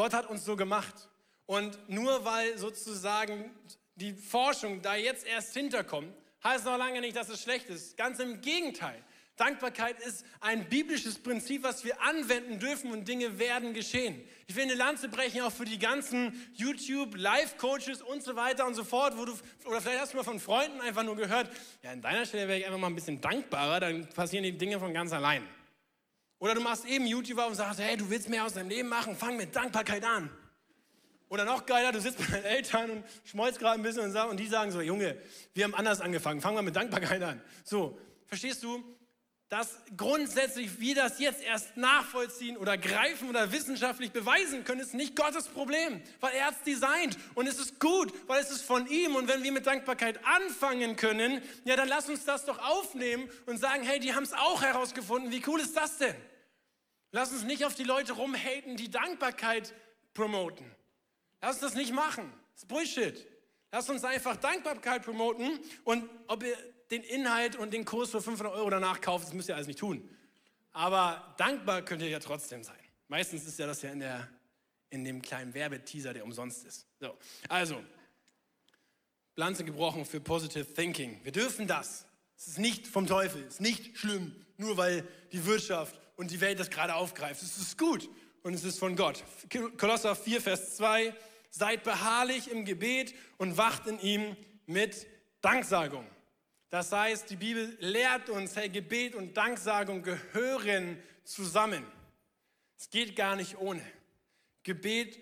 [0.00, 0.94] Gott hat uns so gemacht.
[1.44, 3.50] Und nur weil sozusagen
[3.96, 6.10] die Forschung da jetzt erst hinterkommt,
[6.42, 7.98] heißt noch lange nicht, dass es schlecht ist.
[7.98, 9.04] Ganz im Gegenteil.
[9.36, 14.26] Dankbarkeit ist ein biblisches Prinzip, was wir anwenden dürfen und Dinge werden geschehen.
[14.46, 18.76] Ich will eine Lanze brechen auch für die ganzen YouTube, Life-Coaches und so weiter und
[18.76, 19.34] so fort, wo du,
[19.66, 21.50] oder vielleicht hast du mal von Freunden einfach nur gehört,
[21.82, 24.80] ja, an deiner Stelle wäre ich einfach mal ein bisschen dankbarer, dann passieren die Dinge
[24.80, 25.46] von ganz allein.
[26.40, 29.14] Oder du machst eben YouTuber und sagst, hey, du willst mehr aus deinem Leben machen,
[29.14, 30.30] fang mit Dankbarkeit an.
[31.28, 34.48] Oder noch geiler, du sitzt bei deinen Eltern und schmolzt gerade ein bisschen und, die
[34.48, 35.16] sagen so, Junge,
[35.54, 37.40] wir haben anders angefangen, fang mal mit Dankbarkeit an.
[37.62, 38.82] So, verstehst du?
[39.50, 45.16] dass grundsätzlich wir das jetzt erst nachvollziehen oder greifen oder wissenschaftlich beweisen können, ist nicht
[45.16, 49.16] Gottes Problem, weil er es designt und es ist gut, weil es ist von ihm
[49.16, 53.58] und wenn wir mit Dankbarkeit anfangen können, ja, dann lass uns das doch aufnehmen und
[53.58, 56.14] sagen, hey, die haben es auch herausgefunden, wie cool ist das denn?
[57.12, 59.74] Lass uns nicht auf die Leute rumhaten, die Dankbarkeit
[60.14, 60.64] promoten.
[61.40, 62.32] Lass uns das nicht machen.
[62.52, 63.26] Das ist Bullshit.
[63.72, 66.56] Lass uns einfach Dankbarkeit promoten und ob ihr
[66.90, 69.78] den Inhalt und den Kurs für 500 Euro danach kauft, das müsst ihr alles nicht
[69.78, 70.08] tun.
[70.72, 72.76] Aber dankbar könnt ihr ja trotzdem sein.
[73.08, 74.28] Meistens ist ja das ja in, der,
[74.90, 76.86] in dem kleinen Werbeteaser, der umsonst ist.
[76.98, 77.16] So,
[77.48, 77.82] also,
[79.36, 81.20] Lanze gebrochen für Positive Thinking.
[81.22, 82.06] Wir dürfen das.
[82.36, 86.42] Es ist nicht vom Teufel, es ist nicht schlimm, nur weil die Wirtschaft und die
[86.42, 87.40] Welt das gerade aufgreift.
[87.42, 88.10] Es ist gut
[88.42, 89.24] und es ist von Gott.
[89.78, 91.14] Kolosser 4, Vers 2.
[91.48, 95.06] Seid beharrlich im Gebet und wacht in ihm mit
[95.40, 96.06] Danksagung.
[96.68, 101.86] Das heißt, die Bibel lehrt uns, hey, Gebet und Danksagung gehören zusammen.
[102.78, 103.82] Es geht gar nicht ohne.
[104.62, 105.18] Gebet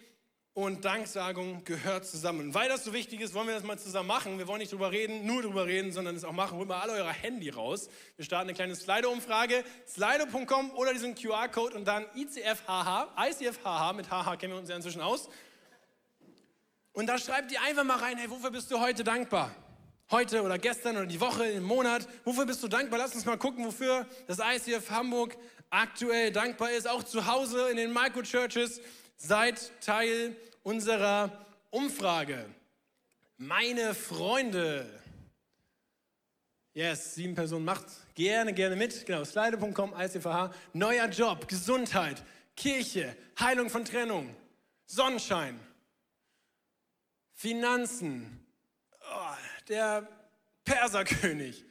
[0.58, 2.52] und Danksagung gehört zusammen.
[2.52, 4.38] Weil das so wichtig ist, wollen wir das mal zusammen machen.
[4.38, 6.58] Wir wollen nicht drüber reden, nur drüber reden, sondern es auch machen.
[6.58, 7.88] Holt mal alle eure Handy raus.
[8.16, 9.62] Wir starten eine kleine Slido-Umfrage.
[9.86, 15.00] Slido.com oder diesen QR-Code und dann ICFHH, ICFHH, mit HH kennen wir uns ja inzwischen
[15.00, 15.28] aus.
[16.92, 19.54] Und da schreibt ihr einfach mal rein, hey, wofür bist du heute dankbar?
[20.10, 22.08] heute oder gestern oder die Woche, im Monat.
[22.24, 22.98] Wofür bist du dankbar?
[22.98, 25.36] Lass uns mal gucken, wofür das ICF Hamburg
[25.70, 26.88] aktuell dankbar ist.
[26.88, 28.80] Auch zu Hause in den Microchurches.
[29.18, 32.46] Seid Teil unserer Umfrage.
[33.36, 34.88] Meine Freunde.
[36.72, 39.04] Yes, sieben Personen macht gerne, gerne mit.
[39.04, 40.54] Genau, slide.com, ICFH.
[40.72, 42.22] Neuer Job, Gesundheit,
[42.54, 44.34] Kirche, Heilung von Trennung,
[44.86, 45.58] Sonnenschein,
[47.34, 48.46] Finanzen,
[49.68, 50.08] der
[50.64, 51.64] Perserkönig,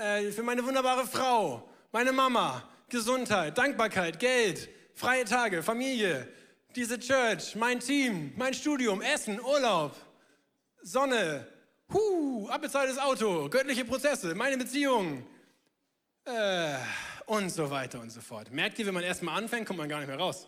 [0.00, 6.28] äh, für meine wunderbare Frau, meine Mama, Gesundheit, Dankbarkeit, Geld, freie Tage, Familie,
[6.74, 9.96] diese Church, mein Team, mein Studium, Essen, Urlaub,
[10.82, 11.46] Sonne,
[11.92, 15.26] huh, abbezahltes Auto, göttliche Prozesse, meine Beziehung
[16.24, 16.74] äh,
[17.26, 18.52] und so weiter und so fort.
[18.52, 20.46] Merkt ihr, wenn man erstmal anfängt, kommt man gar nicht mehr raus.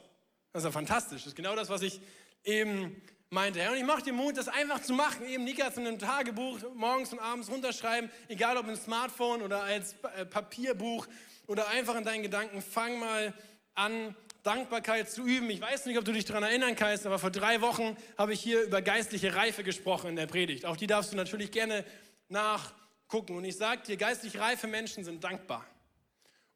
[0.52, 1.22] Das ist ja fantastisch.
[1.22, 2.00] Das ist genau das, was ich
[2.44, 3.60] eben meinte.
[3.70, 5.26] Und ich mache dir Mut, das einfach zu machen.
[5.26, 9.62] Eben Nika hat so ein Tagebuch morgens und abends runterschreiben, egal ob im Smartphone oder
[9.62, 11.06] als äh, Papierbuch
[11.46, 12.60] oder einfach in deinen Gedanken.
[12.60, 13.32] Fang mal
[13.74, 15.50] an, Dankbarkeit zu üben.
[15.50, 18.40] Ich weiß nicht, ob du dich daran erinnern kannst, aber vor drei Wochen habe ich
[18.40, 20.66] hier über geistliche Reife gesprochen in der Predigt.
[20.66, 21.84] Auch die darfst du natürlich gerne
[22.28, 23.36] nachgucken.
[23.36, 25.64] Und ich sage dir, geistlich reife Menschen sind dankbar.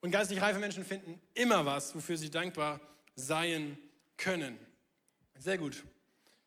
[0.01, 2.81] Und geistlich reife Menschen finden immer was, wofür sie dankbar
[3.17, 3.79] sein
[4.17, 4.59] können.
[5.39, 5.83] Sehr gut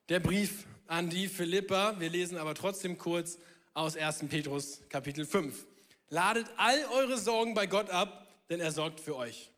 [0.09, 1.99] der Brief an die Philippa.
[1.99, 3.37] Wir lesen aber trotzdem kurz
[3.73, 4.25] aus 1.
[4.29, 5.65] Petrus Kapitel 5.
[6.09, 9.51] Ladet all eure Sorgen bei Gott ab, denn er sorgt für euch.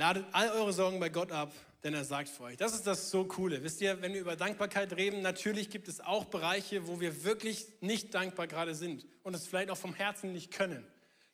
[0.00, 1.52] Ladet all eure Sorgen bei Gott ab,
[1.84, 2.56] denn er sagt für euch.
[2.56, 3.62] Das ist das so Coole.
[3.62, 7.66] Wisst ihr, wenn wir über Dankbarkeit reden, natürlich gibt es auch Bereiche, wo wir wirklich
[7.82, 10.86] nicht dankbar gerade sind und es vielleicht auch vom Herzen nicht können.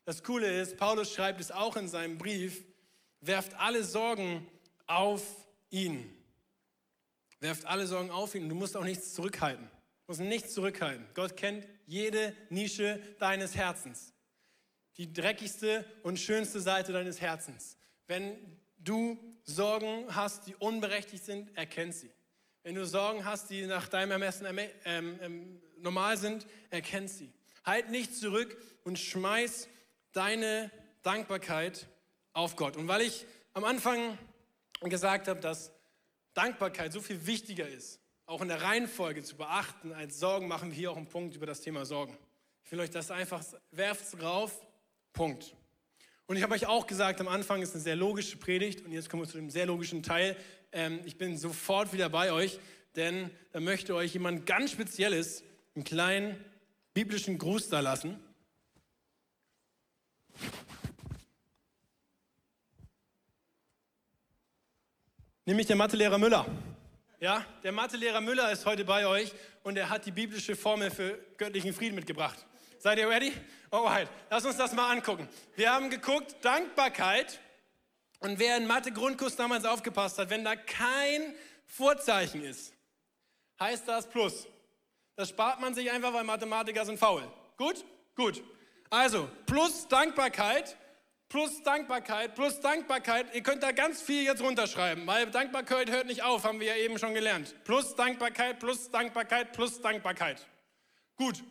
[0.05, 2.65] Das Coole ist, Paulus schreibt es auch in seinem Brief,
[3.21, 4.45] werft alle Sorgen
[4.89, 5.23] auf
[5.71, 6.13] ihn.
[7.39, 9.65] Werft alle Sorgen auf ihn du musst auch nichts zurückhalten.
[9.65, 11.07] Du musst nichts zurückhalten.
[11.15, 14.13] Gott kennt jede Nische deines Herzens.
[14.97, 17.77] Die dreckigste und schönste Seite deines Herzens.
[18.07, 18.37] Wenn
[18.79, 22.11] du Sorgen hast, die unberechtigt sind, erkennt sie.
[22.63, 24.47] Wenn du Sorgen hast, die nach deinem Ermessen
[24.85, 27.33] ähm, ähm, normal sind, erkennt sie.
[27.65, 29.69] Halt nicht zurück und schmeiß
[30.13, 30.71] deine
[31.03, 31.87] Dankbarkeit
[32.33, 32.77] auf Gott.
[32.77, 34.19] Und weil ich am Anfang
[34.81, 35.73] gesagt habe, dass
[36.35, 40.77] Dankbarkeit so viel wichtiger ist, auch in der Reihenfolge zu beachten als Sorgen, machen wir
[40.77, 42.17] hier auch einen Punkt über das Thema Sorgen.
[42.65, 44.61] Ich will euch das einfach, werft drauf,
[45.13, 45.55] Punkt.
[46.29, 49.09] Und ich habe euch auch gesagt, am Anfang ist eine sehr logische Predigt und jetzt
[49.09, 50.37] kommen wir zu dem sehr logischen Teil.
[50.73, 52.59] Ähm, ich bin sofort wieder bei euch,
[52.97, 55.45] denn da möchte euch jemand ganz Spezielles
[55.77, 56.45] einen kleinen
[56.95, 58.19] biblischen Gruß da lassen.
[65.45, 66.45] Nämlich der Mathelehrer Müller.
[67.21, 71.21] Ja, der Mathelehrer Müller ist heute bei euch und er hat die biblische Formel für
[71.37, 72.45] göttlichen Frieden mitgebracht.
[72.79, 73.33] Seid ihr ready?
[73.71, 75.29] Alright, lass uns das mal angucken.
[75.55, 77.41] Wir haben geguckt, Dankbarkeit.
[78.21, 81.35] Und wer in Mathe-Grundkurs damals aufgepasst hat, wenn da kein
[81.67, 82.73] Vorzeichen ist,
[83.61, 84.47] heißt das Plus.
[85.17, 87.23] Das spart man sich einfach, weil Mathematiker sind faul.
[87.57, 87.85] Gut?
[88.15, 88.43] Gut.
[88.91, 90.77] Also, plus Dankbarkeit
[91.29, 93.35] plus Dankbarkeit, plus Dankbarkeit.
[93.35, 96.77] Ihr könnt da ganz viel jetzt runterschreiben, weil Dankbarkeit hört nicht auf, haben wir ja
[96.77, 97.55] eben schon gelernt.
[97.65, 100.47] Plus Dankbarkeit, plus Dankbarkeit, plus Dankbarkeit.
[101.17, 101.43] Gut.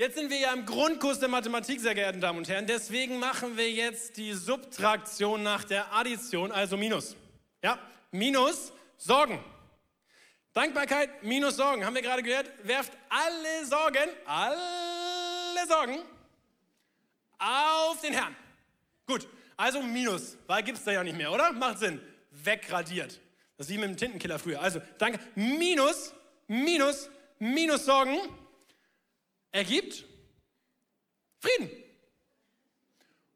[0.00, 2.66] Jetzt sind wir ja im Grundkurs der Mathematik, sehr geehrten Damen und Herren.
[2.66, 7.16] Deswegen machen wir jetzt die Subtraktion nach der Addition, also Minus.
[7.62, 7.78] Ja,
[8.10, 9.44] Minus Sorgen.
[10.54, 11.84] Dankbarkeit minus Sorgen.
[11.84, 12.50] Haben wir gerade gehört?
[12.62, 15.98] Werft alle Sorgen, alle Sorgen
[17.38, 18.34] auf den Herrn.
[19.06, 21.52] Gut, also Minus, weil gibt es da ja nicht mehr, oder?
[21.52, 22.00] Macht Sinn.
[22.30, 23.20] Wegradiert.
[23.58, 24.62] Das ist wie mit dem Tintenkiller früher.
[24.62, 25.20] Also, danke.
[25.34, 26.14] Minus,
[26.46, 28.18] Minus, Minus Sorgen
[29.52, 30.04] ergibt
[31.38, 31.70] Frieden.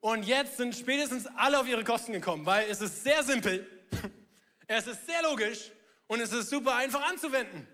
[0.00, 3.66] Und jetzt sind spätestens alle auf ihre Kosten gekommen, weil es ist sehr simpel,
[4.66, 5.72] es ist sehr logisch
[6.07, 7.66] und es ist super einfach anzuwenden.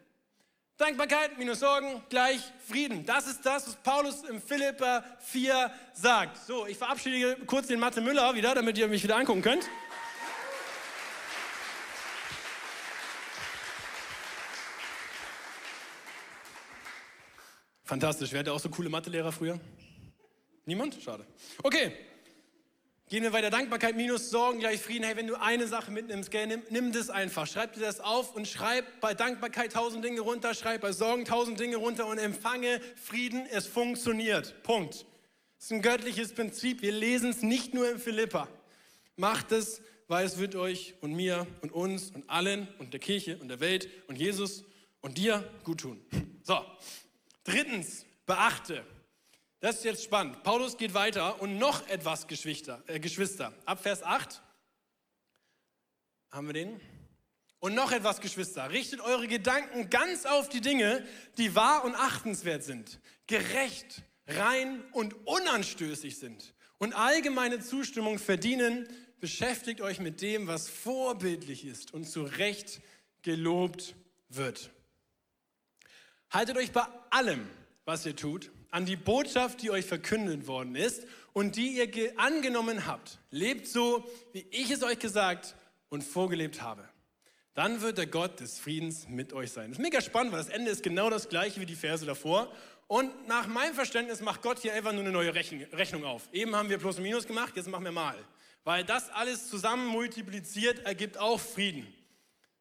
[0.76, 3.05] Dankbarkeit minus Sorgen gleich Frieden.
[3.05, 6.38] Das ist das, was Paulus im Philippa 4 sagt.
[6.46, 9.68] So, ich verabschiede kurz den Mathe Müller wieder, damit ihr mich wieder angucken könnt.
[17.90, 18.31] Fantastisch.
[18.31, 19.59] Wer hatte auch so coole Mathelehrer früher?
[20.64, 20.96] Niemand?
[21.03, 21.26] Schade.
[21.61, 21.90] Okay.
[23.09, 23.50] Gehen wir weiter.
[23.50, 25.03] Dankbarkeit minus Sorgen gleich Frieden.
[25.03, 27.48] Hey, wenn du eine Sache mitnimmst, gell, nimm, nimm das einfach.
[27.48, 31.59] Schreib dir das auf und schreib bei Dankbarkeit tausend Dinge runter, schreib bei Sorgen tausend
[31.59, 33.44] Dinge runter und empfange Frieden.
[33.50, 34.62] Es funktioniert.
[34.62, 35.05] Punkt.
[35.57, 36.83] Das ist ein göttliches Prinzip.
[36.83, 38.46] Wir lesen es nicht nur im Philippa.
[39.16, 43.37] Macht es, weil es wird euch und mir und uns und allen und der Kirche
[43.38, 44.62] und der Welt und Jesus
[45.00, 46.00] und dir gut tun.
[46.44, 46.61] So.
[47.44, 48.85] Drittens, beachte,
[49.61, 50.42] das ist jetzt spannend.
[50.42, 52.83] Paulus geht weiter und noch etwas, Geschwister.
[52.87, 53.53] Äh, Geschwister.
[53.66, 54.42] Ab Vers 8
[56.31, 56.81] haben wir den.
[57.59, 58.70] Und noch etwas, Geschwister.
[58.70, 65.14] Richtet eure Gedanken ganz auf die Dinge, die wahr und achtenswert sind, gerecht, rein und
[65.26, 68.88] unanstößig sind und allgemeine Zustimmung verdienen.
[69.20, 72.81] Beschäftigt euch mit dem, was vorbildlich ist und zu Recht
[73.20, 73.94] gelobt
[74.31, 74.70] wird.
[76.31, 77.49] Haltet euch bei allem,
[77.85, 82.87] was ihr tut, an die Botschaft, die euch verkündet worden ist und die ihr angenommen
[82.87, 83.19] habt.
[83.31, 85.57] Lebt so, wie ich es euch gesagt
[85.88, 86.88] und vorgelebt habe.
[87.55, 89.71] Dann wird der Gott des Friedens mit euch sein.
[89.71, 92.53] Das ist mega spannend, weil das Ende ist genau das gleiche wie die Verse davor.
[92.87, 96.29] Und nach meinem Verständnis macht Gott hier einfach nur eine neue Rechnung auf.
[96.33, 98.16] Eben haben wir Plus und Minus gemacht, jetzt machen wir Mal.
[98.62, 101.93] Weil das alles zusammen multipliziert ergibt auch Frieden.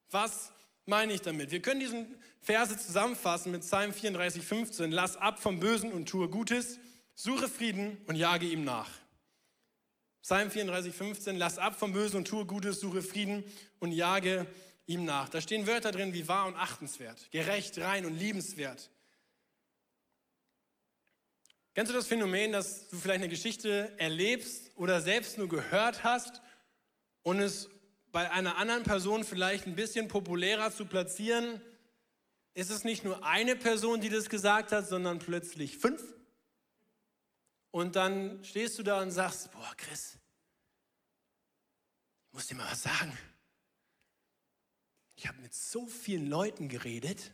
[0.09, 0.51] Was
[0.85, 1.51] meine ich damit?
[1.51, 4.91] Wir können diesen Verse zusammenfassen mit Psalm 34, 15.
[4.91, 6.79] Lass ab vom Bösen und tue Gutes,
[7.15, 8.89] suche Frieden und jage ihm nach.
[10.21, 11.37] Psalm 34, 15.
[11.37, 13.43] Lass ab vom Bösen und tue Gutes, suche Frieden
[13.79, 14.47] und jage
[14.85, 15.29] ihm nach.
[15.29, 18.89] Da stehen Wörter drin wie wahr und achtenswert, gerecht, rein und liebenswert.
[21.75, 26.41] Kennst du das Phänomen, dass du vielleicht eine Geschichte erlebst oder selbst nur gehört hast
[27.21, 27.69] und es
[28.11, 31.61] bei einer anderen Person vielleicht ein bisschen populärer zu platzieren,
[32.53, 36.01] ist es nicht nur eine Person, die das gesagt hat, sondern plötzlich fünf.
[37.71, 40.17] Und dann stehst du da und sagst, boah, Chris,
[42.27, 43.17] ich muss dir mal was sagen.
[45.15, 47.31] Ich habe mit so vielen Leuten geredet,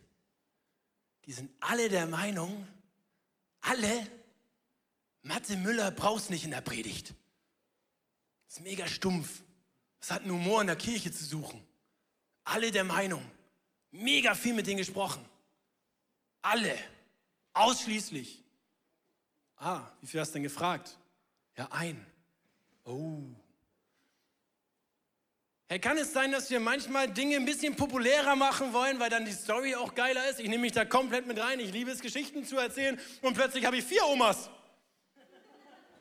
[1.24, 2.66] die sind alle der Meinung,
[3.60, 4.06] alle,
[5.22, 7.14] Mathe Müller brauchst nicht in der Predigt.
[8.46, 9.42] Das ist mega stumpf.
[10.00, 11.66] Es hat einen Humor in der Kirche zu suchen.
[12.44, 13.28] Alle der Meinung,
[13.96, 15.24] mega viel mit denen gesprochen.
[16.42, 16.76] Alle.
[17.52, 18.42] Ausschließlich.
[19.56, 20.98] Ah, wie viel hast du denn gefragt?
[21.56, 22.04] Ja, ein.
[22.84, 23.22] Oh.
[25.68, 29.24] Hey, kann es sein, dass wir manchmal Dinge ein bisschen populärer machen wollen, weil dann
[29.24, 30.38] die Story auch geiler ist?
[30.38, 31.58] Ich nehme mich da komplett mit rein.
[31.58, 34.48] Ich liebe es, Geschichten zu erzählen und plötzlich habe ich vier Omas.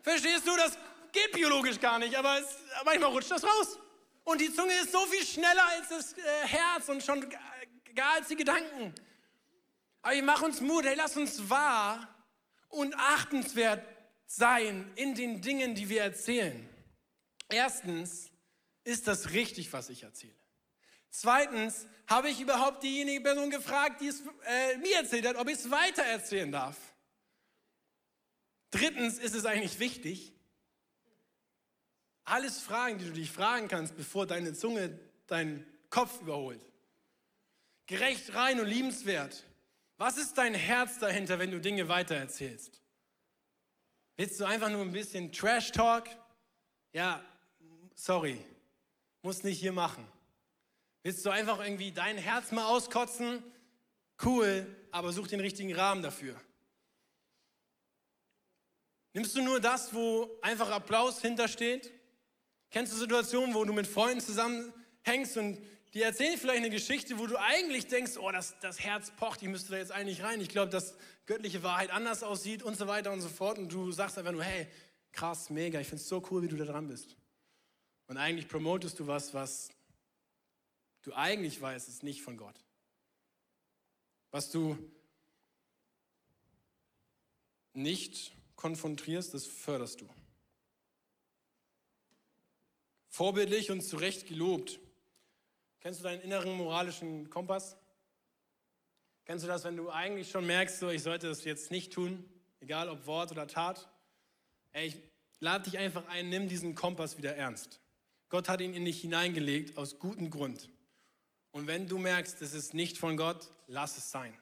[0.04, 0.56] Verstehst du?
[0.56, 0.78] Das
[1.12, 2.46] geht biologisch gar nicht, aber es,
[2.84, 3.80] manchmal rutscht das raus.
[4.24, 7.28] Und die Zunge ist so viel schneller als das äh, Herz und schon
[7.96, 8.94] gar als die Gedanken.
[10.02, 12.08] Aber ich mache uns Mut, hey, lass uns wahr
[12.70, 13.86] und achtenswert
[14.28, 16.68] sein in den Dingen, die wir erzählen.
[17.50, 18.30] Erstens,
[18.84, 20.36] ist das richtig, was ich erzähle?
[21.10, 25.56] Zweitens, habe ich überhaupt diejenige Person gefragt, die es äh, mir erzählt hat, ob ich
[25.56, 26.78] es weitererzählen darf?
[28.70, 30.34] Drittens, ist es eigentlich wichtig?
[32.26, 36.62] Alles Fragen, die du dich fragen kannst, bevor deine Zunge deinen Kopf überholt.
[37.88, 39.44] Gerecht, rein und liebenswert.
[39.98, 42.82] Was ist dein Herz dahinter, wenn du Dinge weitererzählst?
[44.18, 46.10] Willst du einfach nur ein bisschen Trash Talk?
[46.94, 47.24] Ja,
[47.94, 48.44] sorry,
[49.22, 50.08] muss nicht hier machen.
[51.04, 53.44] Willst du einfach irgendwie dein Herz mal auskotzen?
[54.24, 56.40] Cool, aber such den richtigen Rahmen dafür.
[59.14, 61.94] Nimmst du nur das, wo einfach Applaus hintersteht?
[62.70, 65.62] Kennst du Situationen, wo du mit Freunden zusammenhängst und
[65.96, 69.48] die erzählen vielleicht eine Geschichte, wo du eigentlich denkst, oh, das, das Herz pocht, ich
[69.48, 70.42] müsste da jetzt eigentlich rein.
[70.42, 73.58] Ich glaube, dass göttliche Wahrheit anders aussieht und so weiter und so fort.
[73.58, 74.68] Und du sagst einfach nur, hey,
[75.14, 77.16] krass, mega, ich finde es so cool, wie du da dran bist.
[78.08, 79.70] Und eigentlich promotest du was, was
[81.04, 82.60] du eigentlich weißt, ist nicht von Gott.
[84.32, 84.78] Was du
[87.72, 90.10] nicht konfrontierst, das förderst du.
[93.08, 94.82] Vorbildlich und zu Recht gelobt.
[95.86, 97.78] Kennst du deinen inneren moralischen Kompass?
[99.24, 102.28] Kennst du das, wenn du eigentlich schon merkst, so, ich sollte das jetzt nicht tun,
[102.60, 103.88] egal ob Wort oder Tat?
[104.72, 104.98] Ey, ich
[105.40, 107.82] lade dich einfach ein, nimm diesen Kompass wieder ernst.
[108.30, 110.72] Gott hat ihn in dich hineingelegt aus gutem Grund.
[111.52, 114.34] Und wenn du merkst, es ist nicht von Gott, lass es sein.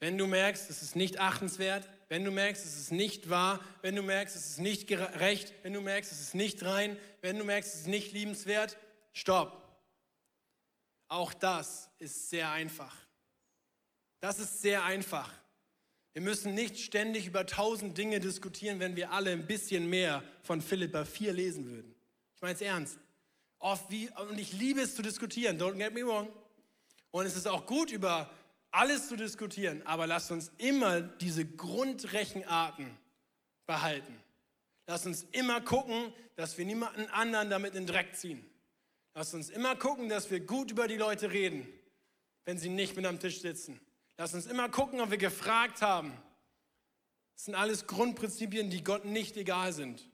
[0.00, 3.96] Wenn du merkst, es ist nicht achtenswert, wenn du merkst, es ist nicht wahr, wenn
[3.96, 7.44] du merkst, es ist nicht gerecht, wenn du merkst, es ist nicht rein, wenn du
[7.44, 8.76] merkst, es ist nicht liebenswert,
[9.14, 9.65] stopp.
[11.08, 12.94] Auch das ist sehr einfach.
[14.20, 15.30] Das ist sehr einfach.
[16.12, 20.62] Wir müssen nicht ständig über tausend Dinge diskutieren, wenn wir alle ein bisschen mehr von
[20.62, 21.94] Philippa 4 lesen würden.
[22.34, 22.98] Ich meine es ernst.
[23.58, 26.28] Oft wie, und ich liebe es zu diskutieren, don't get me wrong.
[27.10, 28.30] Und es ist auch gut, über
[28.70, 32.96] alles zu diskutieren, aber lasst uns immer diese Grundrechenarten
[33.66, 34.18] behalten.
[34.86, 38.44] Lasst uns immer gucken, dass wir niemanden anderen damit in den Dreck ziehen.
[39.16, 41.66] Lasst uns immer gucken, dass wir gut über die Leute reden,
[42.44, 43.80] wenn sie nicht mit am Tisch sitzen.
[44.18, 46.12] Lasst uns immer gucken, ob wir gefragt haben.
[47.34, 50.06] Das sind alles Grundprinzipien, die Gott nicht egal sind.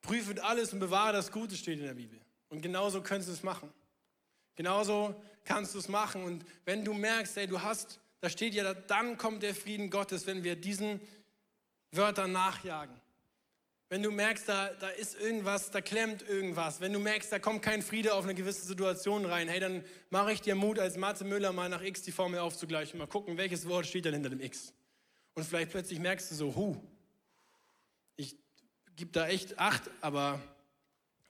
[0.00, 2.20] Prüfet alles und bewahre das Gute, steht in der Bibel.
[2.48, 3.72] Und genauso kannst du es machen.
[4.56, 6.24] Genauso kannst du es machen.
[6.24, 10.26] Und wenn du merkst, ey, du hast, da steht ja, dann kommt der Frieden Gottes,
[10.26, 11.00] wenn wir diesen
[11.92, 13.00] Wörtern nachjagen.
[13.92, 16.80] Wenn du merkst, da, da ist irgendwas, da klemmt irgendwas.
[16.80, 20.32] Wenn du merkst, da kommt kein Friede auf eine gewisse Situation rein, hey, dann mache
[20.32, 22.98] ich dir Mut, als Mathe Müller mal nach X die Formel aufzugleichen.
[22.98, 24.72] Mal gucken, welches Wort steht denn hinter dem X.
[25.34, 26.80] Und vielleicht plötzlich merkst du so, hu,
[28.96, 30.40] gebe da echt Acht, aber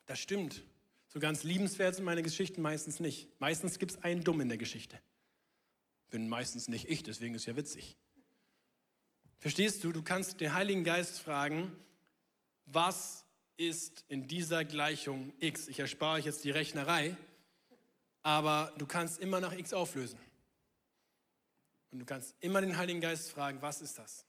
[0.07, 0.63] das stimmt.
[1.09, 3.29] So ganz liebenswert sind meine Geschichten meistens nicht.
[3.41, 5.01] Meistens gibt es einen Dumm in der Geschichte.
[6.11, 7.97] Bin meistens nicht ich, deswegen ist ja witzig.
[9.41, 9.91] Verstehst du?
[9.91, 11.77] Du kannst den Heiligen Geist fragen,
[12.73, 13.25] was
[13.57, 15.69] ist in dieser Gleichung x?
[15.69, 17.17] Ich erspare euch jetzt die Rechnerei,
[18.23, 20.19] aber du kannst immer nach x auflösen.
[21.91, 24.25] Und du kannst immer den Heiligen Geist fragen, was ist das?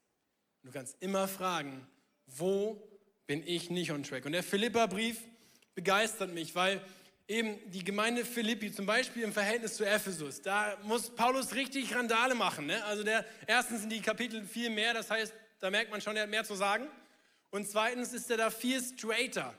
[0.61, 1.87] Und du kannst immer fragen,
[2.25, 2.81] wo
[3.25, 4.25] bin ich nicht on track.
[4.25, 5.21] Und der Philippa-Brief
[5.73, 6.81] begeistert mich, weil
[7.27, 12.35] eben die Gemeinde Philippi, zum Beispiel im Verhältnis zu Ephesus, da muss Paulus richtig Randale
[12.35, 12.65] machen.
[12.65, 12.83] Ne?
[12.83, 16.23] Also der, erstens sind die Kapitel viel mehr, das heißt, da merkt man schon, er
[16.23, 16.87] hat mehr zu sagen.
[17.53, 19.53] Und zweitens ist er da viel straighter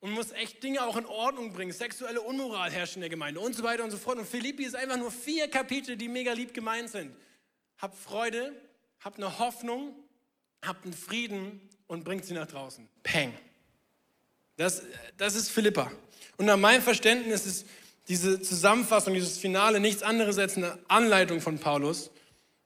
[0.00, 1.72] und muss echt Dinge auch in Ordnung bringen.
[1.72, 4.18] Sexuelle Unmoral herrscht in der Gemeinde und so weiter und so fort.
[4.18, 7.16] Und Philippi ist einfach nur vier Kapitel, die mega lieb gemeint sind.
[7.78, 8.52] Habt Freude,
[9.00, 9.94] habt eine Hoffnung,
[10.60, 12.86] habt einen Frieden und bringt sie nach draußen.
[13.02, 13.32] Peng.
[14.58, 14.82] Das,
[15.16, 15.90] das ist Philippa.
[16.36, 17.66] Und nach meinem Verständnis ist
[18.08, 22.10] diese Zusammenfassung, dieses Finale nichts anderes als eine Anleitung von Paulus,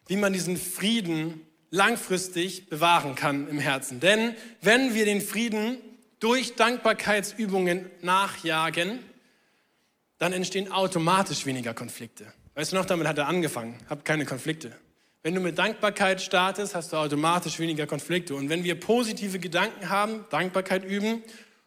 [0.09, 3.99] wie man diesen Frieden langfristig bewahren kann im Herzen.
[3.99, 5.79] Denn wenn wir den Frieden
[6.21, 9.01] durch Dankbarkeitsübungen nachjagen,
[10.19, 12.33] dann entstehen automatisch weniger Konflikte.
[12.55, 14.77] Weißt du noch, damit hat er angefangen, hab keine Konflikte.
[15.23, 18.35] Wenn du mit Dankbarkeit startest, hast du automatisch weniger Konflikte.
[18.35, 21.23] Und wenn wir positive Gedanken haben, Dankbarkeit üben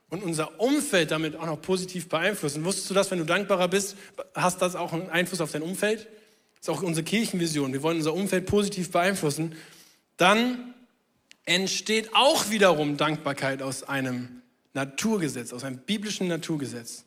[0.09, 3.97] und unser Umfeld damit auch noch positiv beeinflussen, wusstest du das, wenn du dankbarer bist,
[4.35, 6.07] hast das auch einen Einfluss auf dein Umfeld?
[6.59, 7.73] Das ist auch unsere Kirchenvision.
[7.73, 9.55] Wir wollen unser Umfeld positiv beeinflussen.
[10.17, 10.73] Dann
[11.45, 14.41] entsteht auch wiederum Dankbarkeit aus einem
[14.73, 17.05] Naturgesetz, aus einem biblischen Naturgesetz.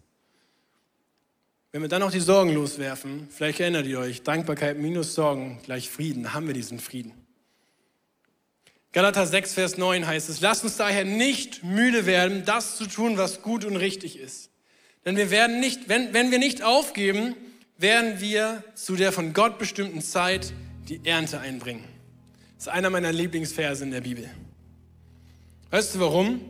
[1.71, 5.91] Wenn wir dann noch die Sorgen loswerfen, vielleicht erinnert ihr euch, Dankbarkeit minus Sorgen gleich
[5.91, 7.13] Frieden, haben wir diesen Frieden.
[8.93, 13.19] Galater 6, Vers 9 heißt es, lasst uns daher nicht müde werden, das zu tun,
[13.19, 14.51] was gut und richtig ist.
[15.05, 17.37] Denn wir werden nicht, wenn, wenn wir nicht aufgeben,
[17.77, 20.55] werden wir zu der von Gott bestimmten Zeit
[20.89, 21.85] die Ernte einbringen.
[22.59, 24.29] Das ist einer meiner Lieblingsverse in der Bibel.
[25.71, 26.41] Weißt du warum?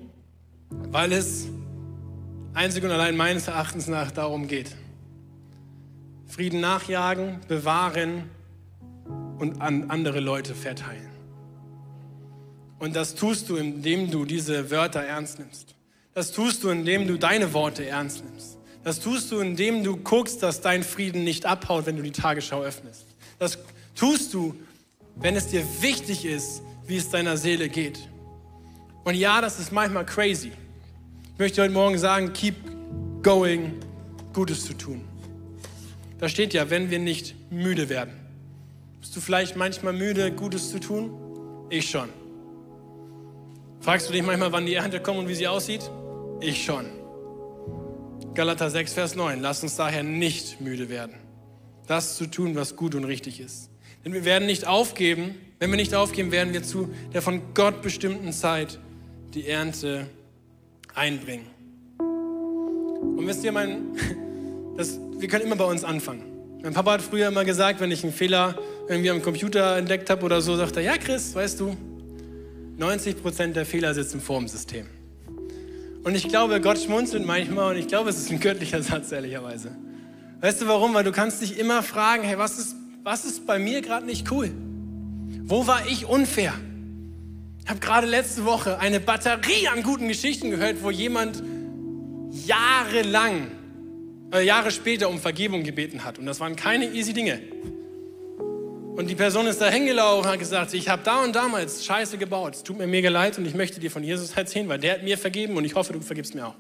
[0.70, 1.48] Weil es
[2.54, 4.74] einzig und allein meines Erachtens nach darum geht.
[6.26, 8.22] Frieden nachjagen, bewahren
[9.38, 11.10] und an andere Leute verteilen.
[12.78, 15.74] Und das tust du, indem du diese Wörter ernst nimmst.
[16.14, 18.56] Das tust du, indem du deine Worte ernst nimmst.
[18.82, 22.62] Das tust du, indem du guckst, dass dein Frieden nicht abhaut, wenn du die Tagesschau
[22.62, 23.04] öffnest.
[23.38, 23.58] Das
[23.94, 24.54] tust du,
[25.20, 28.08] wenn es dir wichtig ist, wie es deiner Seele geht.
[29.04, 30.52] Und ja, das ist manchmal crazy.
[31.32, 32.56] Ich möchte heute Morgen sagen, keep
[33.22, 33.74] going,
[34.32, 35.04] Gutes zu tun.
[36.18, 38.14] Da steht ja, wenn wir nicht müde werden.
[39.00, 41.12] Bist du vielleicht manchmal müde, Gutes zu tun?
[41.70, 42.08] Ich schon.
[43.80, 45.88] Fragst du dich manchmal, wann die Ernte kommt und wie sie aussieht?
[46.40, 46.86] Ich schon.
[48.34, 49.40] Galater 6, Vers 9.
[49.40, 51.14] Lass uns daher nicht müde werden,
[51.86, 53.70] das zu tun, was gut und richtig ist.
[54.08, 55.34] Denn wir werden nicht aufgeben.
[55.58, 58.78] Wenn wir nicht aufgeben, werden wir zu der von Gott bestimmten Zeit
[59.34, 60.06] die Ernte
[60.94, 61.44] einbringen.
[61.98, 63.82] Und wisst ihr, mein,
[64.78, 66.22] das, wir können immer bei uns anfangen.
[66.62, 70.24] Mein Papa hat früher immer gesagt, wenn ich einen Fehler irgendwie am Computer entdeckt habe
[70.24, 71.76] oder so, sagt er, ja Chris, weißt du,
[72.78, 74.86] 90 Prozent der Fehler sitzen vor dem System.
[76.02, 79.76] Und ich glaube, Gott schmunzelt manchmal und ich glaube, es ist ein göttlicher Satz, ehrlicherweise.
[80.40, 80.94] Weißt du warum?
[80.94, 84.30] Weil du kannst dich immer fragen, hey, was ist, was ist bei mir gerade nicht
[84.30, 84.50] cool?
[85.44, 86.54] Wo war ich unfair?
[87.62, 91.42] Ich habe gerade letzte Woche eine Batterie an guten Geschichten gehört, wo jemand
[92.46, 93.50] jahrelang
[94.32, 96.18] äh, Jahre später um Vergebung gebeten hat.
[96.18, 97.40] Und das waren keine easy Dinge.
[98.96, 102.18] Und die Person ist da hingelaufen und hat gesagt, ich habe da und damals Scheiße
[102.18, 102.56] gebaut.
[102.56, 105.02] Es tut mir mega leid und ich möchte dir von Jesus erzählen, weil der hat
[105.02, 106.54] mir vergeben und ich hoffe, du vergibst mir auch.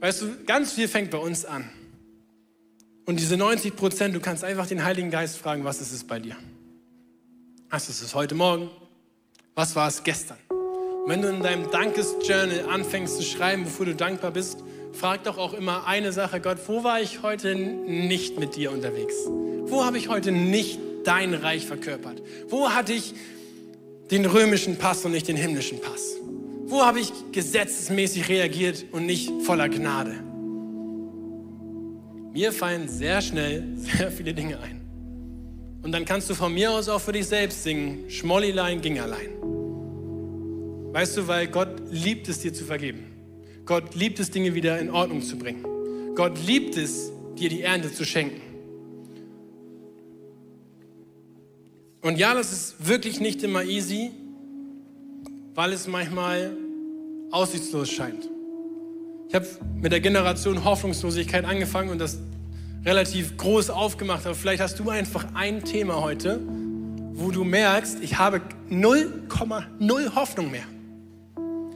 [0.00, 1.70] Weißt du, ganz viel fängt bei uns an.
[3.06, 6.18] Und diese 90 Prozent, du kannst einfach den Heiligen Geist fragen, was ist es bei
[6.18, 6.36] dir?
[7.70, 8.68] Was ist es heute Morgen?
[9.54, 10.38] Was war es gestern?
[10.50, 14.58] Und wenn du in deinem Dankesjournal anfängst zu schreiben, wofür du dankbar bist,
[14.92, 19.14] frag doch auch immer eine Sache, Gott, wo war ich heute nicht mit dir unterwegs?
[19.66, 22.20] Wo habe ich heute nicht dein Reich verkörpert?
[22.48, 23.14] Wo hatte ich
[24.10, 26.16] den römischen Pass und nicht den himmlischen Pass?
[26.64, 30.24] Wo habe ich gesetzesmäßig reagiert und nicht voller Gnade?
[32.36, 34.82] Mir fallen sehr schnell sehr viele Dinge ein.
[35.82, 39.30] Und dann kannst du von mir aus auch für dich selbst singen, Schmollilein ging allein.
[40.92, 43.06] Weißt du, weil Gott liebt es dir zu vergeben.
[43.64, 45.64] Gott liebt es, Dinge wieder in Ordnung zu bringen.
[46.14, 48.42] Gott liebt es, dir die Ernte zu schenken.
[52.02, 54.10] Und ja, das ist wirklich nicht immer easy,
[55.54, 56.54] weil es manchmal
[57.30, 58.28] aussichtslos scheint.
[59.28, 59.46] Ich habe
[59.80, 62.18] mit der Generation Hoffnungslosigkeit angefangen und das
[62.84, 64.24] relativ groß aufgemacht.
[64.24, 66.40] Aber vielleicht hast du einfach ein Thema heute,
[67.12, 70.64] wo du merkst, ich habe 0,0 Hoffnung mehr.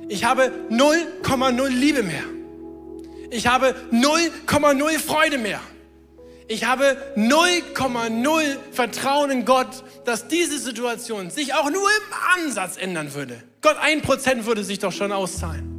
[0.09, 2.23] Ich habe 0,0 Liebe mehr.
[3.31, 5.61] Ich habe 0,0 Freude mehr.
[6.49, 13.15] Ich habe 0,0 Vertrauen in Gott, dass diese Situation sich auch nur im Ansatz ändern
[13.15, 13.41] würde.
[13.61, 15.70] Gott, ein Prozent würde sich doch schon auszahlen.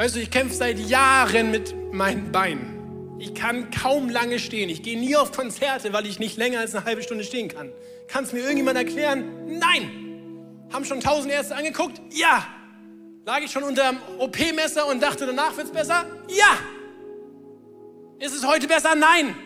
[0.00, 3.18] Weißt du, ich kämpfe seit Jahren mit meinen Beinen.
[3.18, 4.70] Ich kann kaum lange stehen.
[4.70, 7.70] Ich gehe nie auf Konzerte, weil ich nicht länger als eine halbe Stunde stehen kann.
[8.08, 9.58] Kann es mir irgendjemand erklären?
[9.58, 10.70] Nein.
[10.72, 12.00] Haben schon tausend Ärzte angeguckt?
[12.12, 12.46] Ja.
[13.26, 16.06] Lag ich schon unter dem OP-Messer und dachte, danach wird es besser?
[16.28, 16.56] Ja.
[18.20, 18.94] Ist es heute besser?
[18.94, 19.36] Nein.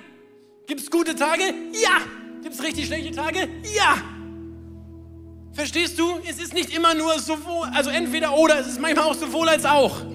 [0.68, 1.42] Gibt es gute Tage?
[1.72, 2.00] Ja.
[2.44, 3.48] Gibt es richtig schlechte Tage?
[3.74, 3.96] Ja.
[5.52, 6.20] Verstehst du?
[6.30, 9.64] Es ist nicht immer nur sowohl, also entweder oder, es ist manchmal auch sowohl als
[9.64, 10.13] auch.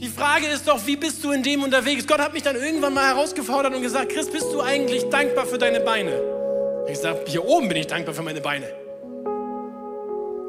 [0.00, 2.06] Die Frage ist doch, wie bist du in dem unterwegs?
[2.06, 5.58] Gott hat mich dann irgendwann mal herausgefordert und gesagt, Chris, bist du eigentlich dankbar für
[5.58, 6.18] deine Beine?
[6.88, 8.64] Ich sage, hier oben bin ich dankbar für meine Beine.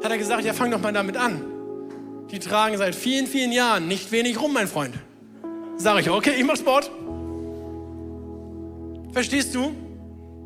[0.02, 1.44] Hat er gesagt, ja, fang doch mal damit an.
[2.30, 4.94] die tragen seit vielen, vielen Jahren nicht wenig rum, mein Freund.
[5.76, 6.90] Sag ich, okay, ich mach Sport.
[9.12, 9.74] Verstehst du?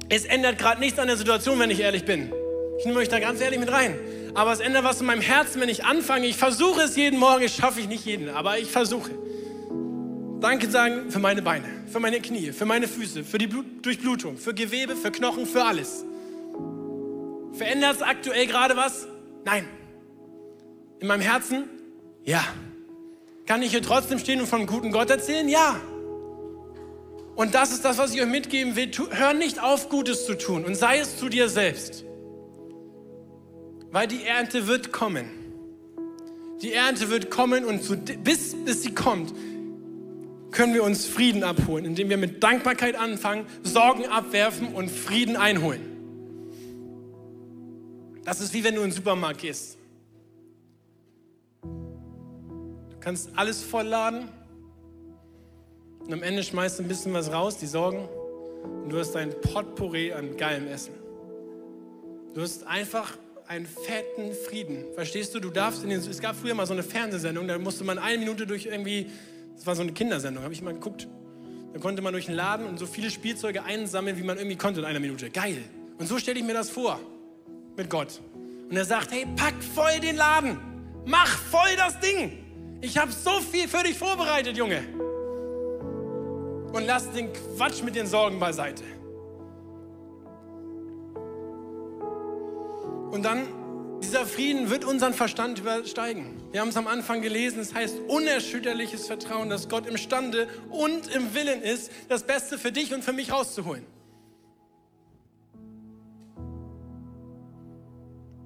[0.08, 2.32] Es ändert gerade nichts an der Situation, wenn ich ehrlich bin.
[2.80, 3.94] Ich nehme euch da ganz ehrlich mit rein.
[4.36, 6.26] Aber es ändert was in meinem Herzen, wenn ich anfange.
[6.26, 9.10] Ich versuche es jeden Morgen, schaffe ich nicht jeden, aber ich versuche.
[10.40, 14.36] Danke sagen für meine Beine, für meine Knie, für meine Füße, für die Blut Durchblutung,
[14.36, 16.04] für Gewebe, für Knochen, für alles.
[17.52, 19.08] Verändert es aktuell gerade was?
[19.46, 19.66] Nein.
[21.00, 21.70] In meinem Herzen?
[22.22, 22.44] Ja.
[23.46, 25.48] Kann ich hier trotzdem stehen und von einem guten Gott erzählen?
[25.48, 25.80] Ja.
[27.36, 28.90] Und das ist das, was ich euch mitgeben will.
[29.12, 32.05] Hör nicht auf, Gutes zu tun und sei es zu dir selbst.
[33.96, 35.24] Weil die Ernte wird kommen.
[36.60, 39.32] Die Ernte wird kommen und zu, bis, bis sie kommt,
[40.50, 45.80] können wir uns Frieden abholen, indem wir mit Dankbarkeit anfangen, Sorgen abwerfen und Frieden einholen.
[48.22, 49.78] Das ist wie wenn du in den Supermarkt gehst.
[51.62, 54.28] Du kannst alles vollladen
[56.00, 58.06] und am Ende schmeißt du ein bisschen was raus, die Sorgen,
[58.84, 60.92] und du hast ein Potpourri an geilem Essen.
[62.34, 63.16] Du hast einfach
[63.48, 64.84] einen fetten Frieden.
[64.94, 65.40] Verstehst du?
[65.40, 68.18] Du darfst in den, es gab früher mal so eine Fernsehsendung, da musste man eine
[68.18, 69.10] Minute durch irgendwie,
[69.54, 71.06] das war so eine Kindersendung, habe ich mal geguckt.
[71.72, 74.80] Da konnte man durch den Laden und so viele Spielzeuge einsammeln, wie man irgendwie konnte
[74.80, 75.30] in einer Minute.
[75.30, 75.62] Geil.
[75.98, 76.98] Und so stelle ich mir das vor
[77.76, 78.20] mit Gott.
[78.70, 80.58] Und er sagt, hey, pack voll den Laden.
[81.04, 82.38] Mach voll das Ding.
[82.80, 84.82] Ich habe so viel für dich vorbereitet, Junge.
[86.72, 88.82] Und lass den Quatsch mit den Sorgen beiseite.
[93.10, 93.46] Und dann,
[94.02, 96.42] dieser Frieden wird unseren Verstand übersteigen.
[96.52, 101.34] Wir haben es am Anfang gelesen, es heißt unerschütterliches Vertrauen, dass Gott imstande und im
[101.34, 103.86] Willen ist, das Beste für dich und für mich rauszuholen.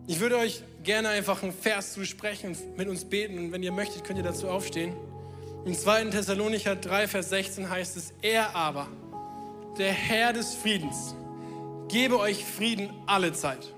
[0.06, 3.38] Ich würde euch gerne einfach einen Vers zusprechen mit uns beten.
[3.38, 4.92] Und wenn ihr möchtet, könnt ihr dazu aufstehen.
[5.64, 6.06] Im 2.
[6.06, 8.88] Thessalonicher 3, Vers 16 heißt es, er aber,
[9.78, 11.14] der Herr des Friedens,
[11.88, 13.72] gebe euch Frieden alle Zeit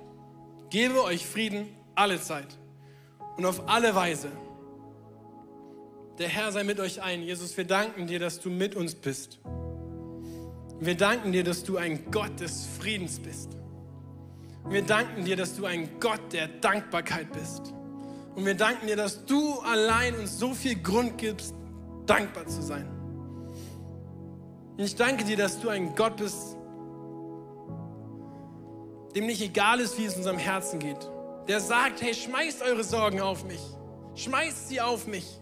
[0.73, 2.49] gebe euch Frieden alle Zeit
[3.37, 4.29] und auf alle Weise.
[6.18, 7.23] Der Herr sei mit euch ein.
[7.23, 9.39] Jesus, wir danken dir, dass du mit uns bist.
[10.81, 13.51] Wir danken dir, dass du ein Gott des Friedens bist.
[14.66, 17.75] Wir danken dir, dass du ein Gott der Dankbarkeit bist.
[18.35, 21.55] Und wir danken dir, dass du allein uns so viel Grund gibst,
[22.07, 22.89] dankbar zu sein.
[24.79, 26.57] Und ich danke dir, dass du ein Gott bist,
[29.15, 31.11] dem nicht egal ist, wie es unserem Herzen geht.
[31.49, 33.61] Der sagt, hey, schmeißt eure Sorgen auf mich.
[34.15, 35.41] Schmeißt sie auf mich.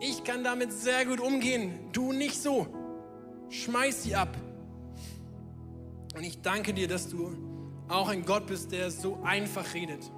[0.00, 1.90] Ich kann damit sehr gut umgehen.
[1.92, 2.66] Du nicht so.
[3.48, 4.36] Schmeiß sie ab.
[6.14, 7.36] Und ich danke dir, dass du
[7.88, 10.10] auch ein Gott bist, der so einfach redet.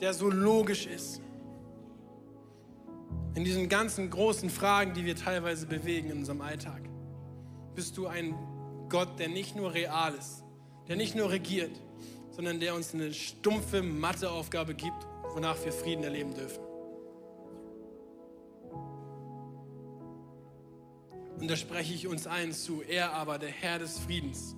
[0.00, 1.20] Der so logisch ist.
[3.34, 6.82] In diesen ganzen großen Fragen, die wir teilweise bewegen in unserem Alltag,
[7.74, 8.34] bist du ein
[8.88, 10.42] Gott, der nicht nur real ist,
[10.88, 11.70] der nicht nur regiert,
[12.30, 16.62] sondern der uns eine stumpfe Matheaufgabe gibt, wonach wir Frieden erleben dürfen.
[21.38, 24.56] Und da spreche ich uns ein zu, er aber, der Herr des Friedens,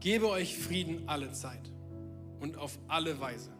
[0.00, 1.70] gebe euch Frieden alle Zeit
[2.40, 3.52] und auf alle Weise.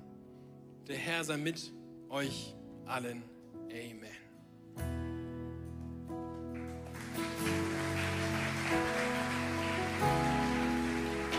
[0.89, 1.73] Der Herr sei mit
[2.09, 2.55] euch
[2.87, 3.23] allen.
[3.71, 4.15] Amen.